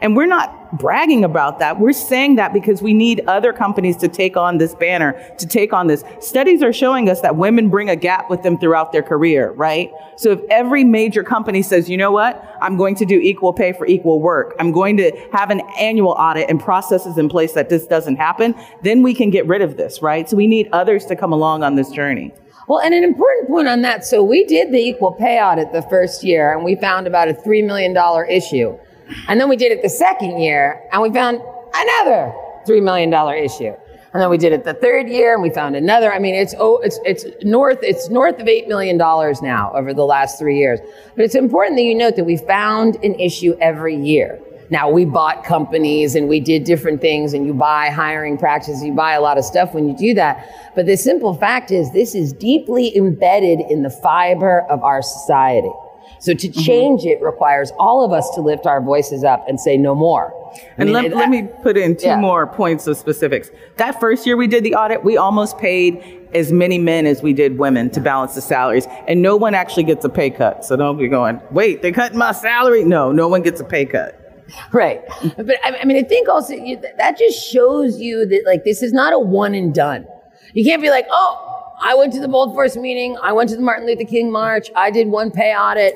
And 0.00 0.16
we're 0.16 0.26
not 0.26 0.57
bragging 0.72 1.24
about 1.24 1.58
that. 1.58 1.78
We're 1.78 1.92
saying 1.92 2.36
that 2.36 2.52
because 2.52 2.82
we 2.82 2.92
need 2.94 3.22
other 3.26 3.52
companies 3.52 3.96
to 3.98 4.08
take 4.08 4.36
on 4.36 4.58
this 4.58 4.74
banner, 4.74 5.12
to 5.38 5.46
take 5.46 5.72
on 5.72 5.86
this. 5.86 6.04
Studies 6.20 6.62
are 6.62 6.72
showing 6.72 7.08
us 7.08 7.20
that 7.22 7.36
women 7.36 7.68
bring 7.68 7.88
a 7.88 7.96
gap 7.96 8.30
with 8.30 8.42
them 8.42 8.58
throughout 8.58 8.92
their 8.92 9.02
career, 9.02 9.52
right? 9.52 9.90
So 10.16 10.32
if 10.32 10.40
every 10.50 10.84
major 10.84 11.22
company 11.22 11.62
says, 11.62 11.88
you 11.88 11.96
know 11.96 12.10
what, 12.10 12.44
I'm 12.60 12.76
going 12.76 12.94
to 12.96 13.06
do 13.06 13.18
equal 13.18 13.52
pay 13.52 13.72
for 13.72 13.86
equal 13.86 14.20
work, 14.20 14.54
I'm 14.58 14.72
going 14.72 14.96
to 14.98 15.28
have 15.32 15.50
an 15.50 15.62
annual 15.78 16.12
audit 16.12 16.50
and 16.50 16.60
processes 16.60 17.18
in 17.18 17.28
place 17.28 17.52
that 17.52 17.68
this 17.68 17.86
doesn't 17.86 18.16
happen, 18.16 18.54
then 18.82 19.02
we 19.02 19.14
can 19.14 19.30
get 19.30 19.46
rid 19.46 19.62
of 19.62 19.76
this, 19.76 20.02
right? 20.02 20.28
So 20.28 20.36
we 20.36 20.46
need 20.46 20.68
others 20.72 21.06
to 21.06 21.16
come 21.16 21.32
along 21.32 21.62
on 21.62 21.76
this 21.76 21.90
journey. 21.90 22.32
Well, 22.68 22.80
and 22.80 22.92
an 22.92 23.02
important 23.02 23.48
point 23.48 23.66
on 23.66 23.80
that. 23.82 24.04
So 24.04 24.22
we 24.22 24.44
did 24.44 24.72
the 24.72 24.78
equal 24.78 25.12
pay 25.12 25.40
audit 25.40 25.72
the 25.72 25.80
first 25.82 26.22
year 26.22 26.52
and 26.52 26.64
we 26.64 26.76
found 26.76 27.06
about 27.06 27.28
a 27.28 27.32
$3 27.32 27.66
million 27.66 27.96
issue. 28.28 28.78
And 29.28 29.40
then 29.40 29.48
we 29.48 29.56
did 29.56 29.72
it 29.72 29.82
the 29.82 29.88
second 29.88 30.40
year 30.40 30.82
and 30.92 31.02
we 31.02 31.10
found 31.10 31.40
another 31.74 32.32
$3 32.66 32.82
million 32.82 33.12
issue. 33.44 33.74
And 34.12 34.22
then 34.22 34.30
we 34.30 34.38
did 34.38 34.52
it 34.52 34.64
the 34.64 34.74
third 34.74 35.08
year 35.08 35.34
and 35.34 35.42
we 35.42 35.50
found 35.50 35.76
another. 35.76 36.12
I 36.12 36.18
mean, 36.18 36.34
it's, 36.34 36.54
oh, 36.58 36.78
it's, 36.78 36.98
it's 37.04 37.26
north, 37.44 37.78
it's 37.82 38.08
north 38.08 38.40
of 38.40 38.46
$8 38.46 38.66
million 38.66 38.96
now 38.96 39.72
over 39.74 39.92
the 39.92 40.04
last 40.04 40.38
three 40.38 40.58
years. 40.58 40.80
But 41.14 41.24
it's 41.24 41.34
important 41.34 41.76
that 41.76 41.82
you 41.82 41.94
note 41.94 42.16
that 42.16 42.24
we 42.24 42.38
found 42.38 42.96
an 43.04 43.14
issue 43.16 43.54
every 43.60 43.96
year. 43.96 44.40
Now 44.70 44.90
we 44.90 45.04
bought 45.04 45.44
companies 45.44 46.14
and 46.14 46.28
we 46.28 46.40
did 46.40 46.64
different 46.64 47.00
things 47.00 47.32
and 47.32 47.46
you 47.46 47.54
buy 47.54 47.88
hiring 47.88 48.36
practices, 48.36 48.82
you 48.82 48.92
buy 48.92 49.12
a 49.12 49.20
lot 49.20 49.38
of 49.38 49.44
stuff 49.44 49.72
when 49.72 49.88
you 49.88 49.96
do 49.96 50.14
that. 50.14 50.72
But 50.74 50.86
the 50.86 50.96
simple 50.96 51.34
fact 51.34 51.70
is 51.70 51.92
this 51.92 52.14
is 52.14 52.32
deeply 52.32 52.94
embedded 52.96 53.60
in 53.70 53.82
the 53.82 53.90
fiber 53.90 54.62
of 54.62 54.82
our 54.82 55.00
society. 55.00 55.72
So 56.20 56.34
to 56.34 56.48
mm-hmm. 56.48 56.60
change 56.60 57.00
mm-hmm. 57.02 57.22
it 57.22 57.22
requires 57.22 57.72
all 57.78 58.04
of 58.04 58.12
us 58.12 58.28
to 58.34 58.40
lift 58.40 58.66
our 58.66 58.80
voices 58.80 59.24
up 59.24 59.44
and 59.48 59.60
say 59.60 59.76
no 59.76 59.94
more. 59.94 60.34
I 60.54 60.82
and 60.82 60.86
mean, 60.86 60.94
let, 60.94 61.12
let, 61.12 61.28
me 61.28 61.48
put 61.62 61.76
in 61.76 61.96
two 61.96 62.06
yeah. 62.06 62.20
more 62.20 62.46
points 62.46 62.86
of 62.86 62.96
specifics. 62.96 63.50
That 63.76 64.00
first 64.00 64.26
year 64.26 64.36
we 64.36 64.46
did 64.46 64.64
the 64.64 64.74
audit, 64.74 65.04
we 65.04 65.16
almost 65.16 65.58
paid 65.58 66.28
as 66.34 66.52
many 66.52 66.78
men 66.78 67.06
as 67.06 67.22
we 67.22 67.32
did 67.32 67.58
women 67.58 67.90
to 67.90 68.00
balance 68.00 68.34
the 68.34 68.40
salaries. 68.40 68.86
And 69.06 69.22
no 69.22 69.36
one 69.36 69.54
actually 69.54 69.84
gets 69.84 70.04
a 70.04 70.08
pay 70.08 70.30
cut. 70.30 70.64
So 70.64 70.76
don't 70.76 70.98
be 70.98 71.08
going, 71.08 71.40
wait, 71.50 71.82
they 71.82 71.92
cut 71.92 72.14
my 72.14 72.32
salary. 72.32 72.84
No, 72.84 73.12
no 73.12 73.28
one 73.28 73.42
gets 73.42 73.60
a 73.60 73.64
pay 73.64 73.86
cut. 73.86 74.24
Right. 74.72 75.02
But 75.36 75.56
I 75.62 75.84
mean, 75.84 75.98
I 75.98 76.02
think 76.02 76.28
also 76.28 76.54
you, 76.54 76.80
that 76.96 77.18
just 77.18 77.38
shows 77.50 78.00
you 78.00 78.26
that 78.26 78.44
like 78.46 78.64
this 78.64 78.82
is 78.82 78.92
not 78.92 79.12
a 79.12 79.18
one 79.18 79.54
and 79.54 79.74
done. 79.74 80.06
You 80.54 80.64
can't 80.64 80.80
be 80.80 80.90
like, 80.90 81.06
oh, 81.10 81.57
I 81.80 81.94
went 81.94 82.12
to 82.14 82.20
the 82.20 82.28
Bold 82.28 82.54
Force 82.54 82.76
meeting. 82.76 83.16
I 83.22 83.32
went 83.32 83.50
to 83.50 83.56
the 83.56 83.62
Martin 83.62 83.86
Luther 83.86 84.04
King 84.04 84.32
March. 84.32 84.70
I 84.74 84.90
did 84.90 85.08
one 85.08 85.30
pay 85.30 85.54
audit 85.54 85.94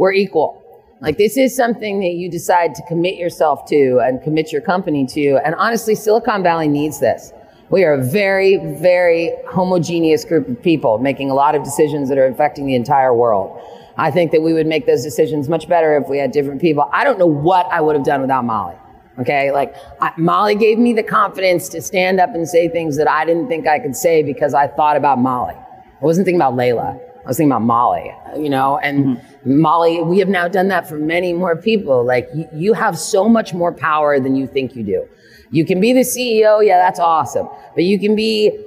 we're 0.00 0.12
equal. 0.12 0.64
Like 1.02 1.18
this 1.18 1.36
is 1.36 1.54
something 1.54 2.00
that 2.00 2.14
you 2.14 2.30
decide 2.30 2.74
to 2.74 2.82
commit 2.88 3.16
yourself 3.16 3.66
to 3.66 4.00
and 4.02 4.22
commit 4.22 4.50
your 4.50 4.62
company 4.62 5.06
to. 5.08 5.38
And 5.44 5.54
honestly, 5.56 5.94
Silicon 5.94 6.42
Valley 6.42 6.68
needs 6.68 7.00
this. 7.00 7.32
We 7.68 7.84
are 7.84 7.92
a 7.92 8.02
very, 8.02 8.56
very 8.78 9.32
homogeneous 9.48 10.24
group 10.24 10.48
of 10.48 10.62
people 10.62 10.98
making 10.98 11.30
a 11.30 11.34
lot 11.34 11.54
of 11.54 11.62
decisions 11.62 12.08
that 12.08 12.16
are 12.16 12.26
affecting 12.26 12.66
the 12.66 12.74
entire 12.74 13.14
world. 13.14 13.60
I 13.96 14.10
think 14.10 14.32
that 14.32 14.40
we 14.40 14.54
would 14.54 14.66
make 14.66 14.86
those 14.86 15.02
decisions 15.02 15.48
much 15.48 15.68
better 15.68 15.96
if 15.96 16.08
we 16.08 16.16
had 16.16 16.32
different 16.32 16.60
people. 16.60 16.88
I 16.92 17.04
don't 17.04 17.18
know 17.18 17.26
what 17.26 17.66
I 17.66 17.82
would 17.82 17.94
have 17.94 18.04
done 18.04 18.22
without 18.22 18.44
Molly. 18.44 18.76
Okay. 19.20 19.52
Like 19.52 19.74
I, 20.00 20.12
Molly 20.16 20.54
gave 20.54 20.78
me 20.78 20.92
the 20.92 21.02
confidence 21.02 21.68
to 21.70 21.82
stand 21.82 22.20
up 22.20 22.34
and 22.34 22.48
say 22.48 22.68
things 22.68 22.96
that 22.96 23.08
I 23.08 23.24
didn't 23.24 23.48
think 23.48 23.66
I 23.66 23.78
could 23.78 23.96
say 23.96 24.22
because 24.22 24.54
I 24.54 24.66
thought 24.66 24.96
about 24.96 25.18
Molly. 25.18 25.54
I 25.54 26.04
wasn't 26.04 26.24
thinking 26.24 26.40
about 26.40 26.54
Leyla. 26.54 26.98
I 26.98 27.28
was 27.28 27.36
thinking 27.36 27.52
about 27.52 27.62
Molly, 27.62 28.10
you 28.38 28.48
know, 28.48 28.78
and 28.78 29.18
mm-hmm. 29.18 29.60
Molly, 29.60 30.02
we 30.02 30.18
have 30.20 30.28
now 30.28 30.48
done 30.48 30.68
that 30.68 30.88
for 30.88 30.96
many 30.96 31.34
more 31.34 31.54
people. 31.54 32.02
Like 32.02 32.28
you, 32.34 32.48
you 32.54 32.72
have 32.72 32.98
so 32.98 33.28
much 33.28 33.52
more 33.52 33.72
power 33.72 34.18
than 34.18 34.36
you 34.36 34.46
think 34.46 34.74
you 34.74 34.82
do. 34.82 35.06
You 35.50 35.66
can 35.66 35.80
be 35.80 35.92
the 35.92 36.00
CEO. 36.00 36.64
Yeah, 36.64 36.78
that's 36.78 36.98
awesome. 36.98 37.48
But 37.74 37.84
you 37.84 37.98
can 37.98 38.16
be 38.16 38.58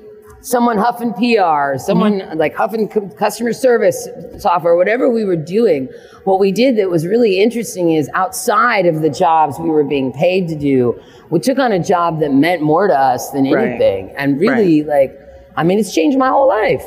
someone 0.43 0.77
huffing 0.77 1.13
PR, 1.13 1.77
someone 1.77 2.19
mm-hmm. 2.19 2.37
like 2.37 2.53
huffing 2.53 2.87
customer 3.17 3.53
service 3.53 4.07
software, 4.37 4.75
whatever 4.75 5.09
we 5.09 5.23
were 5.23 5.37
doing. 5.37 5.89
What 6.25 6.39
we 6.39 6.51
did 6.51 6.77
that 6.77 6.89
was 6.89 7.07
really 7.07 7.41
interesting 7.41 7.91
is 7.91 8.09
outside 8.13 8.85
of 8.85 9.01
the 9.01 9.09
jobs 9.09 9.57
we 9.57 9.69
were 9.69 9.83
being 9.85 10.11
paid 10.11 10.49
to 10.49 10.55
do, 10.55 11.01
we 11.29 11.39
took 11.39 11.59
on 11.59 11.71
a 11.71 11.83
job 11.83 12.19
that 12.19 12.33
meant 12.33 12.61
more 12.61 12.87
to 12.87 12.93
us 12.93 13.31
than 13.31 13.45
anything. 13.45 14.07
Right. 14.07 14.15
And 14.17 14.39
really 14.39 14.83
right. 14.83 15.11
like, 15.11 15.19
I 15.55 15.63
mean, 15.63 15.79
it's 15.79 15.93
changed 15.93 16.17
my 16.17 16.29
whole 16.29 16.47
life. 16.47 16.83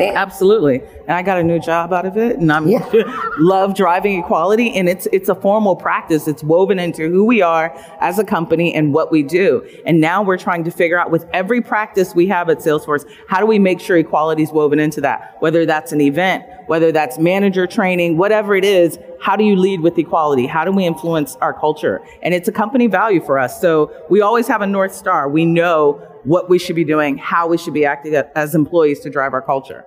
Absolutely. 0.00 0.82
And 1.02 1.10
I 1.10 1.22
got 1.22 1.38
a 1.38 1.42
new 1.42 1.58
job 1.58 1.92
out 1.92 2.06
of 2.06 2.16
it, 2.16 2.38
and 2.38 2.52
I'm 2.52 2.68
yeah. 2.68 2.84
love 3.38 3.74
driving 3.74 4.20
equality. 4.20 4.72
And 4.74 4.88
it's 4.88 5.06
it's 5.12 5.28
a 5.28 5.34
formal 5.34 5.76
practice. 5.76 6.28
It's 6.28 6.42
woven 6.42 6.78
into 6.78 7.10
who 7.10 7.24
we 7.24 7.42
are 7.42 7.74
as 8.00 8.18
a 8.18 8.24
company 8.24 8.74
and 8.74 8.92
what 8.94 9.10
we 9.10 9.22
do. 9.22 9.66
And 9.84 10.00
now 10.00 10.22
we're 10.22 10.38
trying 10.38 10.64
to 10.64 10.70
figure 10.70 10.98
out 10.98 11.10
with 11.10 11.26
every 11.32 11.60
practice 11.60 12.14
we 12.14 12.26
have 12.28 12.48
at 12.48 12.58
Salesforce, 12.58 13.04
how 13.28 13.40
do 13.40 13.46
we 13.46 13.58
make 13.58 13.80
sure 13.80 13.96
equality 13.96 14.42
is 14.42 14.52
woven 14.52 14.78
into 14.78 15.00
that? 15.00 15.36
Whether 15.40 15.66
that's 15.66 15.92
an 15.92 16.00
event, 16.00 16.44
whether 16.66 16.92
that's 16.92 17.18
manager 17.18 17.66
training, 17.66 18.16
whatever 18.16 18.54
it 18.54 18.64
is, 18.64 18.98
how 19.20 19.36
do 19.36 19.44
you 19.44 19.56
lead 19.56 19.80
with 19.80 19.98
equality? 19.98 20.46
How 20.46 20.64
do 20.64 20.72
we 20.72 20.84
influence 20.84 21.36
our 21.36 21.52
culture? 21.52 22.00
And 22.22 22.34
it's 22.34 22.48
a 22.48 22.52
company 22.52 22.86
value 22.88 23.20
for 23.20 23.38
us. 23.38 23.60
So 23.60 23.92
we 24.10 24.20
always 24.20 24.48
have 24.48 24.62
a 24.62 24.66
north 24.66 24.94
star. 24.94 25.28
We 25.28 25.44
know 25.44 26.11
what 26.24 26.48
we 26.48 26.58
should 26.58 26.76
be 26.76 26.84
doing, 26.84 27.18
how 27.18 27.48
we 27.48 27.58
should 27.58 27.74
be 27.74 27.84
acting 27.84 28.14
as 28.34 28.54
employees 28.54 29.00
to 29.00 29.10
drive 29.10 29.34
our 29.34 29.42
culture. 29.42 29.84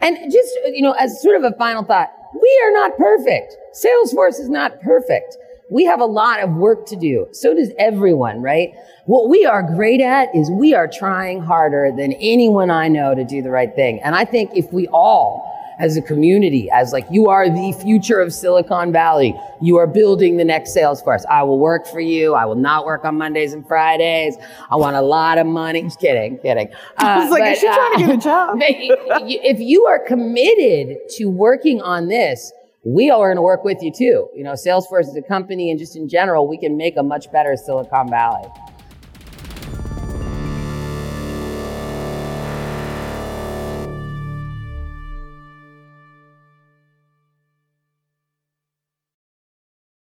And 0.00 0.16
just, 0.30 0.54
you 0.66 0.82
know, 0.82 0.92
as 0.92 1.20
sort 1.22 1.36
of 1.36 1.44
a 1.44 1.56
final 1.56 1.82
thought, 1.84 2.10
we 2.34 2.60
are 2.64 2.72
not 2.72 2.96
perfect. 2.96 3.56
Salesforce 3.74 4.38
is 4.38 4.48
not 4.48 4.80
perfect. 4.80 5.36
we 5.70 5.84
have 5.84 6.00
a 6.00 6.06
lot 6.06 6.40
of 6.40 6.50
work 6.50 6.84
to 6.86 6.96
do. 6.96 7.28
So 7.32 7.54
does 7.54 7.70
everyone, 7.78 8.42
right? 8.42 8.74
What 9.06 9.28
we 9.28 9.46
are 9.46 9.62
great 9.62 10.00
at 10.00 10.34
is 10.34 10.50
we 10.50 10.74
are 10.74 10.88
trying 10.88 11.40
harder 11.40 11.92
than 11.96 12.12
anyone 12.14 12.70
I 12.70 12.88
know 12.88 13.14
to 13.14 13.24
do 13.24 13.40
the 13.40 13.50
right 13.50 13.74
thing. 13.74 14.00
And 14.02 14.14
I 14.14 14.24
think 14.24 14.50
if 14.54 14.72
we 14.72 14.88
all, 14.88 15.49
as 15.80 15.96
a 15.96 16.02
community, 16.02 16.70
as 16.70 16.92
like 16.92 17.06
you 17.10 17.28
are 17.28 17.48
the 17.48 17.72
future 17.80 18.20
of 18.20 18.32
Silicon 18.32 18.92
Valley, 18.92 19.34
you 19.62 19.76
are 19.76 19.86
building 19.86 20.36
the 20.36 20.44
next 20.44 20.76
Salesforce. 20.76 21.24
I 21.26 21.42
will 21.42 21.58
work 21.58 21.86
for 21.86 22.00
you. 22.00 22.34
I 22.34 22.44
will 22.44 22.54
not 22.54 22.84
work 22.84 23.04
on 23.04 23.16
Mondays 23.16 23.54
and 23.54 23.66
Fridays. 23.66 24.36
I 24.70 24.76
want 24.76 24.96
a 24.96 25.00
lot 25.00 25.38
of 25.38 25.46
money. 25.46 25.82
Just 25.90 25.98
kidding, 25.98 26.38
kidding. 26.38 26.68
Uh, 26.98 27.06
I 27.06 27.18
was 27.20 27.30
like, 27.30 27.42
but, 27.42 27.52
is 27.52 27.58
she 27.60 27.66
trying 27.66 27.92
to 27.92 27.98
get 27.98 28.10
a 28.10 28.16
job? 28.22 28.58
if 28.60 29.58
you 29.58 29.86
are 29.86 29.98
committed 29.98 30.98
to 31.16 31.26
working 31.26 31.80
on 31.80 32.08
this, 32.08 32.52
we 32.84 33.10
are 33.10 33.28
going 33.28 33.36
to 33.36 33.42
work 33.42 33.64
with 33.64 33.82
you 33.82 33.92
too. 33.92 34.28
You 34.34 34.44
know, 34.44 34.52
Salesforce 34.52 35.08
is 35.08 35.16
a 35.16 35.22
company 35.22 35.70
and 35.70 35.78
just 35.78 35.96
in 35.96 36.08
general, 36.08 36.46
we 36.46 36.58
can 36.58 36.76
make 36.76 36.96
a 36.96 37.02
much 37.02 37.32
better 37.32 37.56
Silicon 37.56 38.08
Valley. 38.10 38.48